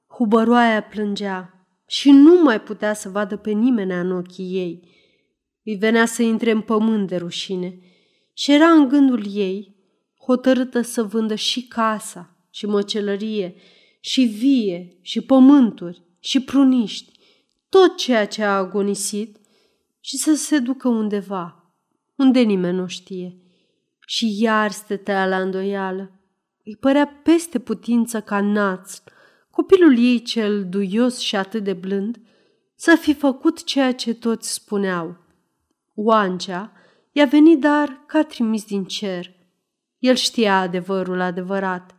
Hubăroaia 0.06 0.82
plângea 0.82 1.66
și 1.86 2.10
nu 2.10 2.42
mai 2.42 2.60
putea 2.60 2.94
să 2.94 3.08
vadă 3.08 3.36
pe 3.36 3.50
nimeni 3.50 3.92
în 3.92 4.12
ochii 4.12 4.54
ei. 4.54 4.88
Îi 5.64 5.76
venea 5.76 6.06
să 6.06 6.22
intre 6.22 6.50
în 6.50 6.60
pământ 6.60 7.08
de 7.08 7.16
rușine 7.16 7.78
și 8.38 8.52
era 8.52 8.70
în 8.70 8.88
gândul 8.88 9.24
ei 9.32 9.76
hotărâtă 10.24 10.80
să 10.80 11.02
vândă 11.02 11.34
și 11.34 11.66
casa 11.66 12.36
și 12.50 12.66
măcelărie 12.66 13.54
și 14.00 14.22
vie 14.22 14.96
și 15.00 15.20
pământuri 15.20 16.02
și 16.18 16.40
pruniști, 16.40 17.18
tot 17.68 17.96
ceea 17.96 18.26
ce 18.26 18.42
a 18.42 18.56
agonisit 18.56 19.36
și 20.00 20.16
să 20.16 20.34
se 20.34 20.58
ducă 20.58 20.88
undeva, 20.88 21.72
unde 22.16 22.40
nimeni 22.40 22.76
nu 22.76 22.86
știe. 22.86 23.36
Și 24.06 24.42
iar 24.42 24.70
stătea 24.70 25.26
la 25.26 25.40
îndoială. 25.40 26.20
Îi 26.64 26.76
părea 26.76 27.20
peste 27.22 27.58
putință 27.58 28.20
ca 28.20 28.40
naț, 28.40 29.02
copilul 29.50 29.98
ei 29.98 30.22
cel 30.22 30.68
duios 30.68 31.18
și 31.18 31.36
atât 31.36 31.64
de 31.64 31.72
blând, 31.72 32.20
să 32.74 32.96
fi 33.00 33.14
făcut 33.14 33.64
ceea 33.64 33.94
ce 33.94 34.14
toți 34.14 34.52
spuneau. 34.52 35.16
Oancea 35.94 36.72
i-a 37.12 37.24
venit 37.24 37.60
dar 37.60 38.04
ca 38.06 38.22
trimis 38.22 38.64
din 38.64 38.84
cer. 38.84 39.36
El 39.98 40.14
știa 40.14 40.60
adevărul 40.60 41.20
adevărat 41.20 41.94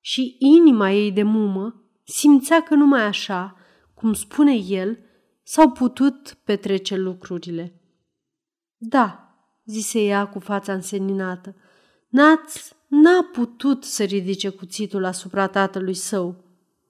și 0.00 0.36
inima 0.38 0.90
ei 0.90 1.12
de 1.12 1.22
mumă 1.22 1.82
simțea 2.04 2.62
că 2.62 2.74
numai 2.74 3.02
așa, 3.02 3.56
cum 3.94 4.12
spune 4.12 4.54
el, 4.54 4.98
s-au 5.42 5.70
putut 5.70 6.38
petrece 6.44 6.96
lucrurile. 6.96 7.80
Da, 8.76 9.34
zise 9.64 10.00
ea 10.00 10.26
cu 10.26 10.38
fața 10.38 10.72
înseninată, 10.72 11.54
Naț 12.08 12.72
n-a 12.86 13.28
putut 13.32 13.84
să 13.84 14.04
ridice 14.04 14.48
cuțitul 14.48 15.04
asupra 15.04 15.46
tatălui 15.46 15.94
său. 15.94 16.44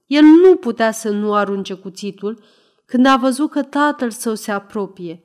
El 0.06 0.22
nu 0.22 0.56
putea 0.56 0.90
să 0.90 1.10
nu 1.10 1.34
arunce 1.34 1.74
cuțitul 1.74 2.42
când 2.84 3.06
a 3.06 3.16
văzut 3.16 3.50
că 3.50 3.62
tatăl 3.62 4.10
său 4.10 4.34
se 4.34 4.50
apropie. 4.50 5.22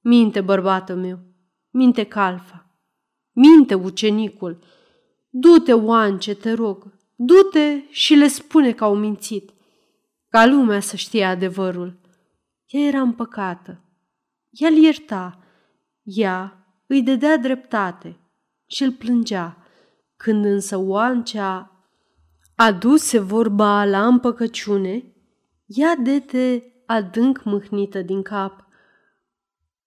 Minte, 0.00 0.40
bărbatul 0.40 0.96
meu, 0.96 1.18
minte 1.74 2.04
calfa, 2.04 2.66
minte 3.32 3.74
ucenicul, 3.74 4.58
du-te, 5.28 5.72
oance, 5.72 6.34
te 6.34 6.52
rog, 6.52 6.92
du-te 7.16 7.82
și 7.90 8.14
le 8.14 8.28
spune 8.28 8.72
că 8.72 8.84
au 8.84 8.96
mințit, 8.96 9.50
ca 10.28 10.46
lumea 10.46 10.80
să 10.80 10.96
știe 10.96 11.24
adevărul. 11.24 12.00
Ea 12.66 12.80
era 12.80 13.00
împăcată. 13.00 13.80
El 14.50 14.76
ierta. 14.76 15.38
Ea 16.02 16.66
îi 16.86 17.02
dădea 17.02 17.36
dreptate 17.36 18.16
și 18.66 18.82
îl 18.82 18.92
plângea. 18.92 19.56
Când 20.16 20.44
însă 20.44 20.76
oancea 20.76 21.70
aduse 22.54 23.18
vorba 23.18 23.84
la 23.84 24.06
împăcăciune, 24.06 25.14
ea 25.66 25.96
dete 25.96 26.72
adânc 26.86 27.44
mâhnită 27.44 28.02
din 28.02 28.22
cap. 28.22 28.66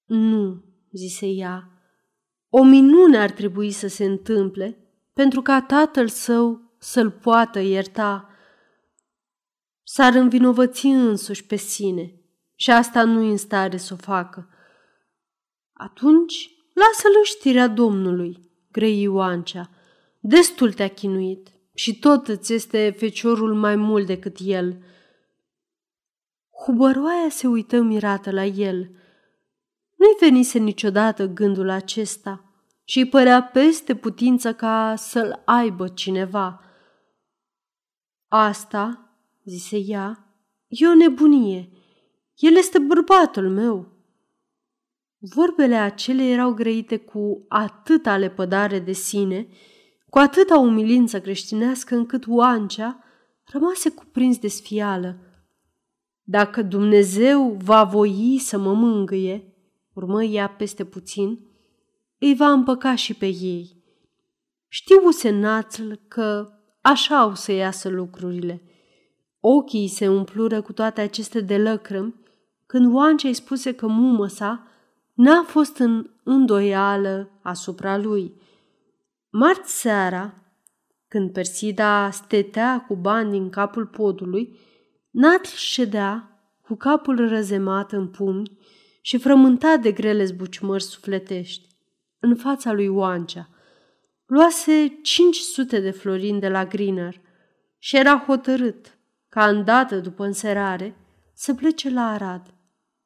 Nu, 0.06 0.64
zise 0.92 1.28
ea, 1.28 1.77
o 2.60 2.64
minune 2.64 3.18
ar 3.18 3.32
trebui 3.32 3.72
să 3.72 3.88
se 3.88 4.06
întâmple 4.06 4.78
pentru 5.14 5.42
ca 5.42 5.62
tatăl 5.62 6.08
său 6.08 6.76
să-l 6.78 7.12
poată 7.12 7.60
ierta. 7.60 8.30
S-ar 9.84 10.14
învinovăți 10.14 10.86
însuși 10.86 11.46
pe 11.46 11.56
sine 11.56 12.22
și 12.56 12.72
asta 12.72 13.04
nu 13.04 13.30
în 13.30 13.38
stare 13.38 13.78
să 13.78 13.94
o 13.94 13.96
facă. 13.98 14.50
Atunci, 15.74 16.50
lasă-l 16.74 17.24
știrea 17.24 17.68
Domnului, 17.68 18.50
grei 18.72 19.02
Ioancea. 19.02 19.70
Destul 20.20 20.74
te-a 20.74 20.88
chinuit 20.88 21.48
și 21.74 22.00
tot 22.00 22.28
îți 22.28 22.54
este 22.54 22.96
feciorul 22.98 23.54
mai 23.54 23.76
mult 23.76 24.06
decât 24.06 24.38
el. 24.40 24.84
Hubăroaia 26.66 27.30
se 27.30 27.48
uită 27.48 27.82
mirată 27.82 28.32
la 28.32 28.46
el. 28.46 28.78
Nu-i 29.96 30.18
venise 30.20 30.60
niciodată 30.60 31.26
gândul 31.26 31.70
acesta 31.70 32.42
și 32.88 33.00
îi 33.00 33.08
părea 33.08 33.44
peste 33.44 33.96
putință 33.96 34.54
ca 34.54 34.94
să-l 34.98 35.42
aibă 35.46 35.88
cineva. 35.88 36.62
Asta, 38.28 39.12
zise 39.44 39.78
ea, 39.78 40.36
e 40.68 40.88
o 40.88 40.94
nebunie 40.94 41.70
el 42.38 42.56
este 42.56 42.80
bărbatul 42.80 43.50
meu. 43.50 43.88
Vorbele 45.18 45.76
acele 45.76 46.24
erau 46.24 46.54
grăite 46.54 46.98
cu 46.98 47.46
atâta 47.48 48.18
lepădare 48.18 48.80
de 48.80 48.92
sine, 48.92 49.48
cu 50.10 50.18
atâta 50.18 50.58
umilință 50.58 51.22
creștinească, 51.22 51.96
încât 51.96 52.24
Oancea 52.28 53.04
rămase 53.46 53.90
cuprins 53.90 54.38
de 54.38 54.48
sfială. 54.48 55.20
Dacă 56.24 56.62
Dumnezeu 56.62 57.58
va 57.64 57.84
voi 57.84 58.38
să 58.40 58.58
mă 58.58 58.74
mângâie, 58.74 59.54
urmă 59.94 60.24
ea 60.24 60.50
peste 60.50 60.86
puțin, 60.86 61.40
îi 62.20 62.36
va 62.36 62.52
împăca 62.52 62.96
și 62.96 63.14
pe 63.14 63.26
ei. 63.26 63.84
Știu 64.68 65.10
senațl 65.10 65.92
că 66.08 66.50
așa 66.82 67.20
au 67.20 67.36
să 67.36 67.52
iasă 67.52 67.90
lucrurile. 67.90 68.62
Ochii 69.40 69.88
se 69.88 70.08
umplură 70.08 70.62
cu 70.62 70.74
toate 70.74 71.02
aceste 71.02 71.42
de 71.42 71.58
lăcrămi 71.58 72.16
când 72.66 72.94
Oancea 72.94 73.28
îi 73.28 73.34
spuse 73.34 73.74
că 73.74 73.88
mumă 73.88 74.28
sa 74.28 74.68
n-a 75.14 75.44
fost 75.44 75.78
în 75.78 76.10
îndoială 76.24 77.40
asupra 77.42 77.98
lui. 77.98 78.42
Marți 79.30 79.80
seara, 79.80 80.34
când 81.08 81.32
Persida 81.32 82.10
stetea 82.10 82.86
cu 82.88 82.96
bani 82.96 83.32
din 83.32 83.50
capul 83.50 83.86
podului, 83.86 84.60
Natl 85.10 85.50
ședea 85.56 86.42
cu 86.62 86.76
capul 86.76 87.28
răzemat 87.30 87.92
în 87.92 88.08
pumni 88.08 88.58
și 89.02 89.18
frământat 89.18 89.82
de 89.82 89.92
grele 89.92 90.26
zbuciumări 90.26 90.84
sufletești, 90.84 91.67
în 92.20 92.36
fața 92.36 92.72
lui 92.72 92.88
Oancea. 92.88 93.50
Luase 94.26 95.00
500 95.02 95.80
de 95.80 95.92
florini 95.92 96.40
de 96.40 96.50
la 96.50 96.66
Greener 96.66 97.22
și 97.78 97.98
era 97.98 98.24
hotărât 98.28 98.98
ca 99.30 99.48
îndată 99.48 100.00
după 100.00 100.26
înserare 100.26 100.96
să 101.34 101.54
plece 101.54 101.90
la 101.90 102.12
Arad 102.12 102.54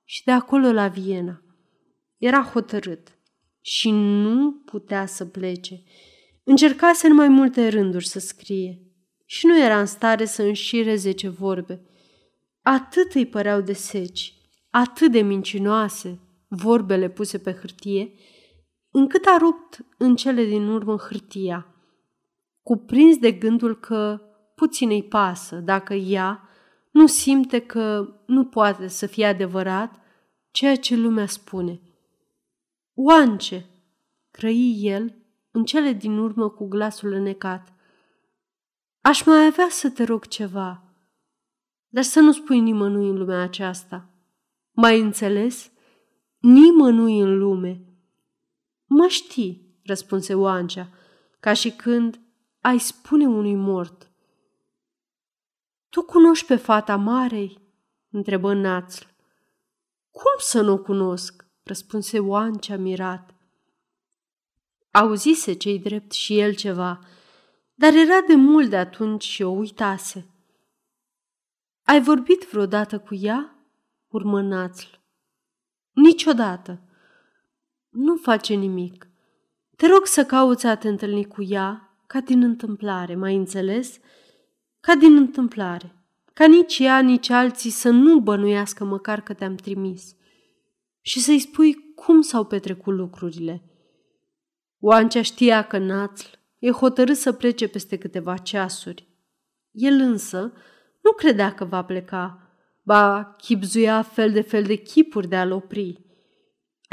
și 0.03 0.23
de 0.23 0.31
acolo 0.31 0.71
la 0.71 0.87
Viena. 0.87 1.41
Era 2.17 2.41
hotărât 2.41 3.17
și 3.61 3.91
nu 3.91 4.51
putea 4.51 5.05
să 5.05 5.25
plece. 5.25 5.83
Încercase 6.43 7.07
în 7.07 7.13
mai 7.13 7.27
multe 7.27 7.67
rânduri 7.67 8.07
să 8.07 8.19
scrie 8.19 8.81
și 9.25 9.45
nu 9.45 9.59
era 9.59 9.79
în 9.79 9.85
stare 9.85 10.25
să 10.25 10.43
înșire 10.43 10.95
zece 10.95 11.29
vorbe. 11.29 11.85
Atât 12.61 13.13
îi 13.13 13.25
păreau 13.25 13.61
de 13.61 13.73
seci, 13.73 14.33
atât 14.69 15.11
de 15.11 15.21
mincinoase 15.21 16.19
vorbele 16.47 17.09
puse 17.09 17.37
pe 17.37 17.51
hârtie, 17.51 18.13
încât 18.91 19.25
a 19.25 19.37
rupt 19.37 19.85
în 19.97 20.15
cele 20.15 20.43
din 20.43 20.67
urmă 20.67 20.95
hârtia, 20.95 21.75
cuprins 22.63 23.17
de 23.17 23.31
gândul 23.31 23.79
că 23.79 24.21
puțin 24.55 24.89
îi 24.89 25.03
pasă 25.03 25.55
dacă 25.55 25.93
ea 25.93 26.49
nu 26.91 27.07
simte 27.07 27.59
că 27.59 28.13
nu 28.25 28.45
poate 28.45 28.87
să 28.87 29.05
fie 29.05 29.25
adevărat 29.25 29.99
ceea 30.51 30.75
ce 30.75 30.95
lumea 30.95 31.25
spune. 31.25 31.81
Oance, 32.93 33.69
crăi 34.31 34.79
el 34.81 35.15
în 35.51 35.63
cele 35.63 35.93
din 35.93 36.17
urmă 36.17 36.49
cu 36.49 36.67
glasul 36.67 37.11
înecat. 37.11 37.73
Aș 39.01 39.25
mai 39.25 39.45
avea 39.45 39.67
să 39.69 39.89
te 39.89 40.03
rog 40.03 40.27
ceva, 40.27 40.83
dar 41.87 42.03
să 42.03 42.19
nu 42.19 42.31
spui 42.31 42.59
nimănui 42.59 43.09
în 43.09 43.17
lumea 43.17 43.41
aceasta. 43.41 44.09
Mai 44.71 44.99
înțeles? 44.99 45.71
Nimănui 46.37 47.19
în 47.19 47.37
lume. 47.37 47.90
Mă 48.93 49.07
știi, 49.07 49.79
răspunse 49.83 50.35
Oancea, 50.35 50.89
ca 51.39 51.53
și 51.53 51.71
când 51.71 52.19
ai 52.61 52.79
spune 52.79 53.27
unui 53.27 53.55
mort. 53.55 54.11
Tu 55.89 56.01
cunoști 56.03 56.45
pe 56.45 56.55
fata 56.55 56.95
Marei? 56.95 57.57
întrebă 58.09 58.53
Națl. 58.53 59.05
Cum 60.09 60.31
să 60.37 60.61
nu 60.61 60.71
o 60.71 60.77
cunosc? 60.77 61.45
răspunse 61.63 62.19
Oancea 62.19 62.77
mirat. 62.77 63.35
Auzise 64.91 65.53
cei 65.53 65.79
drept 65.79 66.11
și 66.11 66.39
el 66.39 66.55
ceva, 66.55 66.99
dar 67.73 67.93
era 67.93 68.21
de 68.27 68.35
mult 68.35 68.69
de 68.69 68.77
atunci 68.77 69.23
și 69.23 69.43
o 69.43 69.49
uitase. 69.49 70.29
Ai 71.83 72.01
vorbit 72.01 72.49
vreodată 72.49 72.99
cu 72.99 73.15
ea? 73.15 73.55
urmă 74.07 74.41
Națl. 74.41 74.87
Niciodată. 75.91 76.85
Nu 77.91 78.15
face 78.15 78.53
nimic. 78.53 79.07
Te 79.75 79.87
rog 79.87 80.05
să 80.05 80.25
cauți 80.25 80.65
a 80.65 80.75
te 80.75 80.87
întâlni 80.87 81.25
cu 81.25 81.43
ea 81.43 81.95
ca 82.07 82.19
din 82.19 82.43
întâmplare, 82.43 83.15
mai 83.15 83.35
înțeles? 83.35 83.99
Ca 84.79 84.95
din 84.95 85.15
întâmplare. 85.15 85.95
Ca 86.33 86.47
nici 86.47 86.79
ea, 86.79 86.99
nici 86.99 87.29
alții 87.29 87.69
să 87.69 87.89
nu 87.89 88.19
bănuiască 88.19 88.83
măcar 88.83 89.21
că 89.21 89.33
te-am 89.33 89.55
trimis. 89.55 90.15
Și 91.01 91.19
să-i 91.19 91.39
spui 91.39 91.93
cum 91.95 92.21
s-au 92.21 92.45
petrecut 92.45 92.93
lucrurile. 92.93 93.63
Oancea 94.79 95.21
știa 95.21 95.61
că 95.61 95.77
Națl 95.77 96.27
e 96.59 96.71
hotărât 96.71 97.17
să 97.17 97.31
plece 97.31 97.67
peste 97.67 97.97
câteva 97.97 98.37
ceasuri. 98.37 99.07
El 99.71 99.93
însă 99.93 100.53
nu 101.01 101.11
credea 101.11 101.53
că 101.53 101.65
va 101.65 101.83
pleca, 101.83 102.55
ba 102.81 103.35
chipzuia 103.37 104.01
fel 104.01 104.31
de 104.31 104.41
fel 104.41 104.63
de 104.63 104.75
chipuri 104.75 105.27
de 105.27 105.35
a-l 105.35 105.51
opri. 105.51 106.10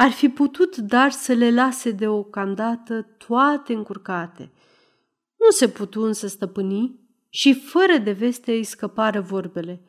Ar 0.00 0.10
fi 0.10 0.28
putut 0.28 0.76
dar 0.76 1.10
să 1.10 1.32
le 1.32 1.50
lase 1.50 1.90
deocamdată 1.90 3.02
toate 3.02 3.72
încurcate. 3.72 4.52
Nu 5.36 5.50
se 5.50 5.68
putu 5.68 6.00
însă 6.02 6.26
stăpâni 6.26 7.00
și 7.28 7.54
fără 7.54 7.96
de 7.96 8.12
veste 8.12 8.52
îi 8.52 8.64
scăpară 8.64 9.20
vorbele. 9.20 9.82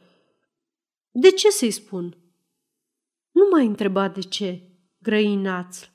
De 1.11 1.31
ce 1.31 1.49
să-i 1.49 1.71
spun? 1.71 2.17
Nu 3.31 3.47
mai 3.51 3.65
întreba 3.65 4.07
de 4.07 4.19
ce, 4.19 4.69
grăi 4.99 5.35
națl, 5.35 5.85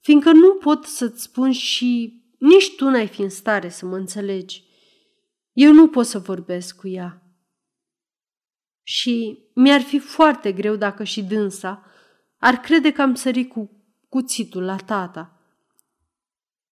fiindcă 0.00 0.32
nu 0.32 0.54
pot 0.54 0.84
să-ți 0.84 1.22
spun 1.22 1.52
și 1.52 2.22
nici 2.38 2.74
tu 2.76 2.88
n-ai 2.88 3.08
fi 3.08 3.22
în 3.22 3.30
stare 3.30 3.68
să 3.68 3.86
mă 3.86 3.96
înțelegi. 3.96 4.64
Eu 5.52 5.72
nu 5.72 5.88
pot 5.88 6.06
să 6.06 6.18
vorbesc 6.18 6.76
cu 6.76 6.88
ea. 6.88 7.22
Și 8.82 9.38
mi-ar 9.54 9.80
fi 9.80 9.98
foarte 9.98 10.52
greu 10.52 10.76
dacă 10.76 11.04
și 11.04 11.22
dânsa 11.22 11.86
ar 12.42 12.54
crede 12.54 12.92
că 12.92 13.02
am 13.02 13.14
sărit 13.14 13.48
cu 13.48 13.70
cuțitul 14.08 14.62
la 14.62 14.76
tata. 14.76 15.40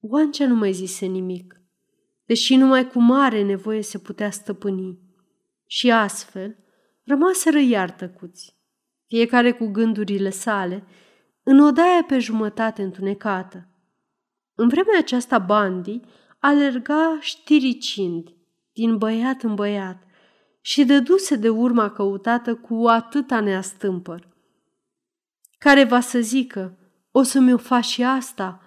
Oancea 0.01 0.47
nu 0.47 0.55
mai 0.55 0.73
zise 0.73 1.07
nimic 1.07 1.61
deși 2.31 2.57
numai 2.57 2.89
cu 2.89 3.01
mare 3.01 3.43
nevoie 3.43 3.83
se 3.83 3.99
putea 3.99 4.31
stăpâni. 4.31 4.99
Și 5.67 5.91
astfel 5.91 6.57
rămaseră 7.05 7.59
iar 7.59 7.91
tăcuți, 7.91 8.57
fiecare 9.07 9.53
cu 9.53 9.67
gândurile 9.67 10.31
sale, 10.31 10.87
în 11.43 11.61
odaia 11.61 12.05
pe 12.07 12.19
jumătate 12.19 12.83
întunecată. 12.83 13.69
În 14.55 14.69
vremea 14.69 14.99
aceasta 14.99 15.39
Bandi 15.39 16.01
alerga 16.39 17.19
știricind, 17.21 18.29
din 18.73 18.99
băiat 18.99 19.43
în 19.43 19.55
băiat, 19.55 20.03
și 20.61 20.85
dăduse 20.85 21.37
de 21.37 21.49
urma 21.49 21.91
căutată 21.91 22.55
cu 22.55 22.85
atâta 22.87 23.41
neastâmpăr. 23.41 24.29
Care 25.64 25.85
va 25.85 26.01
să 26.01 26.20
zică, 26.20 26.79
o 27.11 27.23
să-mi 27.23 27.53
o 27.53 27.57
faci 27.57 27.85
și 27.85 28.03
asta? 28.03 28.62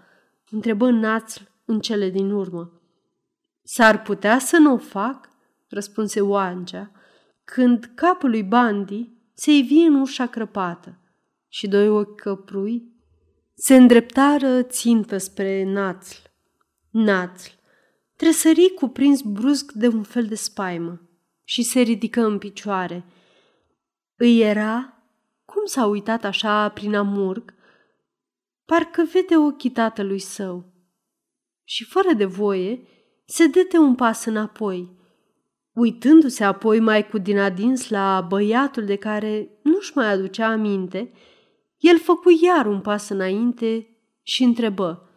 întrebă 0.49 0.89
Națl 0.89 1.41
în 1.65 1.79
cele 1.79 2.09
din 2.09 2.31
urmă. 2.31 2.81
S-ar 3.63 4.01
putea 4.01 4.39
să 4.39 4.57
nu 4.57 4.73
o 4.73 4.77
fac, 4.77 5.29
răspunse 5.67 6.21
Oangea, 6.21 6.91
când 7.43 7.91
capul 7.95 8.29
lui 8.29 8.43
Bandi 8.43 9.09
se 9.33 9.51
ivi 9.51 9.79
în 9.79 9.95
ușa 9.95 10.25
crăpată 10.25 10.99
și 11.47 11.67
doi 11.67 11.89
ochi 11.89 12.15
căprui 12.21 12.91
se 13.53 13.75
îndreptară 13.75 14.61
țintă 14.61 15.17
spre 15.17 15.63
Națl. 15.63 16.17
Națl 16.89 17.51
tresări 18.15 18.73
cuprins 18.75 19.21
brusc 19.21 19.71
de 19.71 19.87
un 19.87 20.03
fel 20.03 20.25
de 20.25 20.35
spaimă 20.35 21.01
și 21.43 21.63
se 21.63 21.79
ridică 21.79 22.21
în 22.21 22.37
picioare. 22.37 23.05
Îi 24.15 24.41
era, 24.41 25.02
cum 25.63 25.71
s-a 25.71 25.85
uitat 25.85 26.23
așa 26.23 26.69
prin 26.69 26.95
amurg, 26.95 27.53
parcă 28.65 29.03
vede 29.11 29.37
ochii 29.37 29.71
tatălui 29.71 30.19
său. 30.19 30.73
Și 31.63 31.83
fără 31.83 32.13
de 32.13 32.25
voie, 32.25 32.87
se 33.25 33.47
dete 33.47 33.77
un 33.77 33.95
pas 33.95 34.25
înapoi, 34.25 34.97
uitându-se 35.73 36.43
apoi 36.43 36.79
mai 36.79 37.07
cu 37.07 37.17
din 37.17 37.39
adins 37.39 37.89
la 37.89 38.25
băiatul 38.27 38.85
de 38.85 38.95
care 38.95 39.59
nu-și 39.61 39.91
mai 39.95 40.11
aducea 40.11 40.47
aminte, 40.47 41.11
el 41.77 41.99
făcu 41.99 42.39
iar 42.43 42.65
un 42.65 42.81
pas 42.81 43.09
înainte 43.09 43.97
și 44.21 44.43
întrebă, 44.43 45.09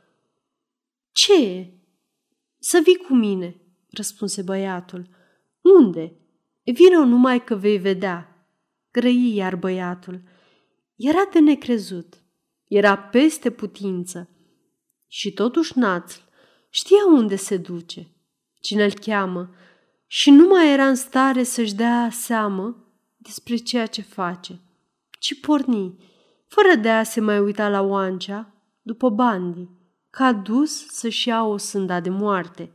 Ce 1.12 1.46
e?" 1.46 1.70
Să 2.58 2.80
vii 2.84 2.96
cu 2.96 3.14
mine," 3.14 3.60
răspunse 3.90 4.42
băiatul. 4.42 5.08
Unde?" 5.60 6.16
Vino 6.64 7.04
numai 7.04 7.44
că 7.44 7.54
vei 7.54 7.78
vedea." 7.78 8.30
Grăi 8.96 9.34
iar 9.34 9.56
băiatul. 9.56 10.20
Era 10.96 11.28
de 11.32 11.38
necrezut. 11.38 12.14
Era 12.68 12.98
peste 12.98 13.50
putință. 13.50 14.30
Și 15.06 15.32
totuși 15.32 15.78
națl 15.78 16.20
Știa 16.76 17.06
unde 17.06 17.36
se 17.36 17.56
duce, 17.56 18.08
cine 18.60 18.84
îl 18.84 18.92
cheamă 18.92 19.50
și 20.06 20.30
nu 20.30 20.46
mai 20.46 20.72
era 20.72 20.88
în 20.88 20.94
stare 20.94 21.42
să-și 21.42 21.74
dea 21.74 22.08
seamă 22.12 22.84
despre 23.16 23.56
ceea 23.56 23.86
ce 23.86 24.02
face, 24.02 24.60
ci 25.18 25.40
porni, 25.40 25.98
fără 26.46 26.74
de 26.74 26.90
a 26.90 27.02
se 27.02 27.20
mai 27.20 27.38
uita 27.38 27.68
la 27.68 27.82
oancea, 27.82 28.54
după 28.82 29.08
bandi, 29.08 29.68
ca 30.10 30.32
dus 30.32 30.86
să-și 30.86 31.28
ia 31.28 31.44
o 31.44 31.56
sânda 31.56 32.00
de 32.00 32.10
moarte. 32.10 32.72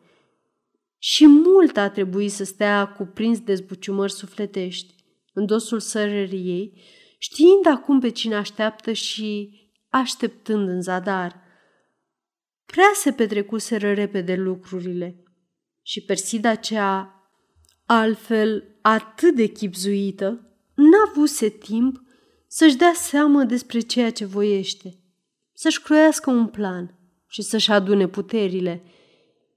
Și 0.97 1.25
mult 1.27 1.77
a 1.77 1.89
trebuit 1.89 2.31
să 2.31 2.43
stea 2.43 2.87
cuprins 2.87 3.39
de 3.39 3.53
zbuciumări 3.53 4.11
sufletești, 4.11 4.95
în 5.33 5.45
dosul 5.45 5.79
sărăriei, 5.79 6.81
știind 7.21 7.65
acum 7.65 7.99
pe 7.99 8.09
cine 8.09 8.35
așteaptă 8.35 8.91
și 8.91 9.59
așteptând 9.89 10.67
în 10.67 10.81
zadar– 10.81 11.39
Prea 12.71 12.91
se 12.93 13.11
petrecuseră 13.11 13.93
repede 13.93 14.35
lucrurile 14.35 15.23
și 15.81 16.01
Persida 16.01 16.55
cea, 16.55 17.23
altfel 17.85 18.63
atât 18.81 19.35
de 19.35 19.45
chipzuită, 19.45 20.25
n-a 20.75 21.09
avuse 21.09 21.49
timp 21.49 22.01
să-și 22.47 22.75
dea 22.75 22.91
seamă 22.95 23.43
despre 23.43 23.79
ceea 23.79 24.11
ce 24.11 24.25
voiește. 24.25 24.99
să-și 25.53 25.81
croiască 25.81 26.29
un 26.29 26.47
plan 26.47 26.99
și 27.27 27.41
să-și 27.41 27.71
adune 27.71 28.07
puterile. 28.07 28.83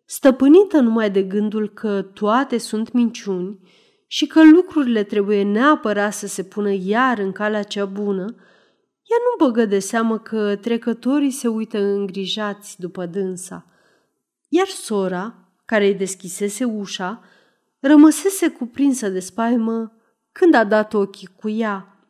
Stăpânită 0.04 0.80
numai 0.80 1.10
de 1.10 1.22
gândul 1.22 1.68
că 1.68 2.02
toate 2.02 2.58
sunt 2.58 2.92
minciuni 2.92 3.58
și 4.14 4.26
că 4.26 4.44
lucrurile 4.44 5.02
trebuie 5.02 5.42
neapărat 5.42 6.12
să 6.14 6.26
se 6.26 6.44
pună 6.44 6.72
iar 6.72 7.18
în 7.18 7.32
calea 7.32 7.62
cea 7.62 7.84
bună, 7.84 8.24
ea 9.02 9.18
nu 9.20 9.46
băgă 9.46 9.64
de 9.64 9.78
seamă 9.78 10.18
că 10.18 10.56
trecătorii 10.56 11.30
se 11.30 11.48
uită 11.48 11.78
îngrijați 11.78 12.80
după 12.80 13.06
dânsa. 13.06 13.66
Iar 14.48 14.66
sora, 14.66 15.34
care 15.64 15.86
îi 15.86 15.94
deschisese 15.94 16.64
ușa, 16.64 17.22
rămăsese 17.78 18.48
cuprinsă 18.48 19.08
de 19.08 19.20
spaimă 19.20 19.92
când 20.32 20.54
a 20.54 20.64
dat 20.64 20.94
ochii 20.94 21.28
cu 21.36 21.48
ea. 21.48 22.06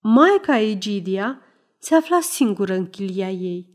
Maica 0.00 0.58
Egidia 0.58 1.40
se 1.78 1.94
afla 1.94 2.20
singură 2.20 2.74
în 2.74 2.86
chilia 2.86 3.30
ei. 3.30 3.68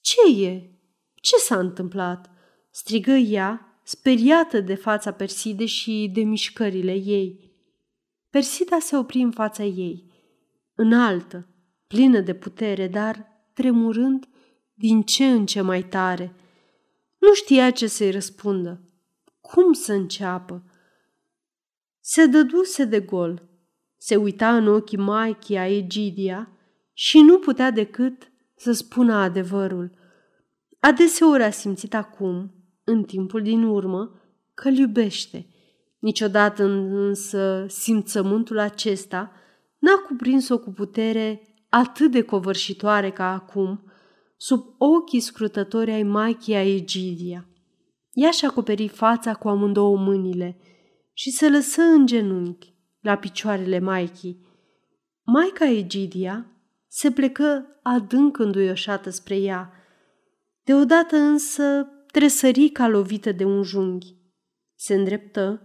Ce 0.00 0.44
e? 0.44 0.70
Ce 1.14 1.36
s-a 1.36 1.58
întâmplat?" 1.58 2.30
strigă 2.70 3.10
ea, 3.10 3.69
speriată 3.90 4.60
de 4.60 4.74
fața 4.74 5.12
Perside 5.12 5.66
și 5.66 6.10
de 6.12 6.20
mișcările 6.20 6.92
ei. 6.92 7.52
Persida 8.28 8.78
se 8.78 8.96
opri 8.96 9.20
în 9.20 9.30
fața 9.30 9.62
ei, 9.64 10.10
înaltă, 10.74 11.48
plină 11.86 12.20
de 12.20 12.34
putere, 12.34 12.88
dar 12.88 13.26
tremurând 13.52 14.28
din 14.74 15.02
ce 15.02 15.26
în 15.26 15.46
ce 15.46 15.60
mai 15.60 15.82
tare. 15.82 16.34
Nu 17.18 17.34
știa 17.34 17.70
ce 17.70 17.86
să-i 17.86 18.10
răspundă. 18.10 18.80
Cum 19.40 19.72
să 19.72 19.92
înceapă? 19.92 20.64
Se 22.00 22.26
dăduse 22.26 22.84
de 22.84 23.00
gol. 23.00 23.48
Se 23.96 24.16
uita 24.16 24.56
în 24.56 24.66
ochii 24.66 24.98
Maichii 24.98 25.58
a 25.58 25.66
Egidia 25.66 26.50
și 26.92 27.20
nu 27.20 27.38
putea 27.38 27.70
decât 27.70 28.30
să 28.56 28.72
spună 28.72 29.14
adevărul. 29.14 29.90
Adeseori 30.80 31.42
a 31.42 31.50
simțit 31.50 31.94
acum, 31.94 32.59
în 32.90 33.02
timpul 33.02 33.42
din 33.42 33.62
urmă, 33.62 34.20
că 34.54 34.68
îl 34.68 34.76
iubește. 34.76 35.46
Niciodată 35.98 36.64
însă 36.64 37.66
simțământul 37.68 38.58
acesta 38.58 39.32
n-a 39.78 40.04
cuprins-o 40.08 40.58
cu 40.58 40.70
putere 40.70 41.42
atât 41.68 42.10
de 42.10 42.22
covârșitoare 42.22 43.10
ca 43.10 43.32
acum, 43.32 43.84
sub 44.36 44.64
ochii 44.78 45.20
scrutători 45.20 45.90
ai 45.90 46.02
Maichii 46.02 46.54
a 46.54 46.62
Egidia. 46.62 47.48
Ea 48.12 48.30
și-a 48.30 48.48
acoperit 48.48 48.90
fața 48.90 49.34
cu 49.34 49.48
amândouă 49.48 49.96
mâinile 49.96 50.58
și 51.12 51.30
se 51.30 51.48
lăsă 51.48 51.82
în 51.82 52.06
genunchi 52.06 52.74
la 53.00 53.16
picioarele 53.16 53.78
Maichii. 53.78 54.46
Maica 55.24 55.68
Egidia 55.68 56.46
se 56.88 57.10
plecă 57.10 57.66
adânc 57.82 58.38
înduioșată 58.38 59.10
spre 59.10 59.36
ea. 59.36 59.72
Deodată 60.64 61.16
însă 61.16 61.88
tresări 62.10 62.68
ca 62.68 62.88
lovită 62.88 63.32
de 63.32 63.44
un 63.44 63.62
junghi. 63.62 64.16
Se 64.74 64.94
îndreptă 64.94 65.62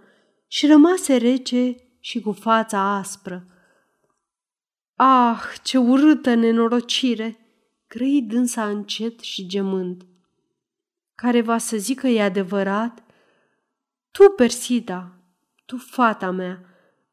și 0.48 0.68
rămase 0.68 1.18
rece 1.18 1.76
și 2.00 2.22
cu 2.22 2.32
fața 2.32 2.96
aspră. 2.96 3.46
Ah, 4.96 5.42
ce 5.64 5.78
urâtă 5.78 6.34
nenorocire! 6.34 7.40
grăi 7.88 8.22
dânsa 8.22 8.68
încet 8.68 9.20
și 9.20 9.48
gemând. 9.48 10.06
Care 11.16 11.42
va 11.42 11.58
să 11.58 11.78
zică 11.78 12.08
e 12.08 12.22
adevărat? 12.22 13.04
Tu, 14.12 14.30
Persida, 14.30 15.20
tu, 15.66 15.78
fata 15.78 16.32
mea, 16.32 16.66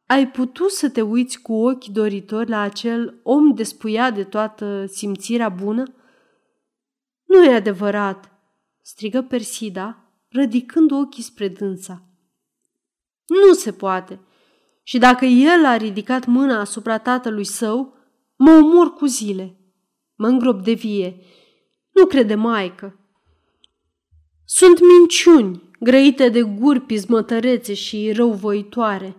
ai 0.07 0.31
putut 0.31 0.71
să 0.71 0.91
te 0.91 1.01
uiți 1.01 1.41
cu 1.41 1.53
ochi 1.53 1.85
doritori 1.85 2.49
la 2.49 2.61
acel 2.61 3.21
om 3.23 3.55
despuiat 3.55 4.15
de 4.15 4.25
toată 4.25 4.87
simțirea 4.87 5.49
bună? 5.49 5.95
Nu 7.25 7.45
e 7.45 7.55
adevărat, 7.55 8.32
strigă 8.83 9.23
Persida, 9.23 10.13
rădicând 10.29 10.91
ochii 10.91 11.23
spre 11.23 11.49
dânsa. 11.49 12.07
Nu 13.27 13.53
se 13.53 13.73
poate. 13.73 14.21
Și 14.83 14.99
dacă 14.99 15.25
el 15.25 15.65
a 15.65 15.77
ridicat 15.77 16.27
mâna 16.27 16.61
asupra 16.61 16.99
tatălui 16.99 17.45
său, 17.45 17.95
mă 18.37 18.51
omor 18.51 18.93
cu 18.93 19.07
zile. 19.07 19.57
Mă 20.15 20.27
îngrop 20.27 20.63
de 20.65 20.73
vie. 20.73 21.17
Nu 21.91 22.07
crede 22.07 22.35
maică. 22.35 22.97
Sunt 24.45 24.79
minciuni 24.81 25.71
grăite 25.81 26.29
de 26.29 26.43
guri 26.43 26.81
pismătărețe 26.81 27.75
și 27.75 28.13
răuvoitoare. 28.13 29.17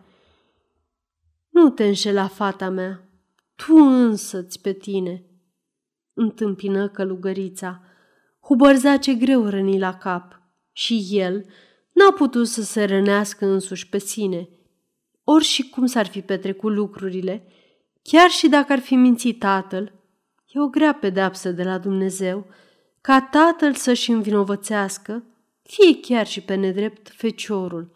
Nu 1.49 1.69
te 1.69 1.85
înșela, 1.85 2.27
fata 2.27 2.69
mea, 2.69 3.09
tu 3.55 3.75
însăți 3.75 4.61
pe 4.61 4.73
tine, 4.73 5.25
întâmpină 6.13 6.89
călugărița. 6.89 7.81
Ce 8.99 9.13
greu 9.13 9.45
răni 9.45 9.79
la 9.79 9.97
cap 9.97 10.41
și 10.71 11.07
el 11.09 11.45
n-a 11.91 12.11
putut 12.11 12.47
să 12.47 12.61
se 12.61 12.83
rănească 12.83 13.45
însuși 13.45 13.89
pe 13.89 13.97
sine. 13.97 14.49
Ori 15.23 15.43
și 15.43 15.69
cum 15.69 15.85
s-ar 15.85 16.05
fi 16.05 16.21
petrecut 16.21 16.73
lucrurile, 16.73 17.47
chiar 18.01 18.29
și 18.29 18.47
dacă 18.47 18.71
ar 18.71 18.79
fi 18.79 18.95
mințit 18.95 19.39
tatăl, 19.39 19.91
e 20.47 20.59
o 20.59 20.67
grea 20.67 20.93
pedeapsă 20.93 21.51
de 21.51 21.63
la 21.63 21.77
Dumnezeu 21.77 22.45
ca 23.01 23.21
tatăl 23.21 23.73
să-și 23.73 24.11
învinovățească, 24.11 25.23
fie 25.61 25.99
chiar 25.99 26.27
și 26.27 26.41
pe 26.41 26.55
nedrept, 26.55 27.09
feciorul. 27.09 27.91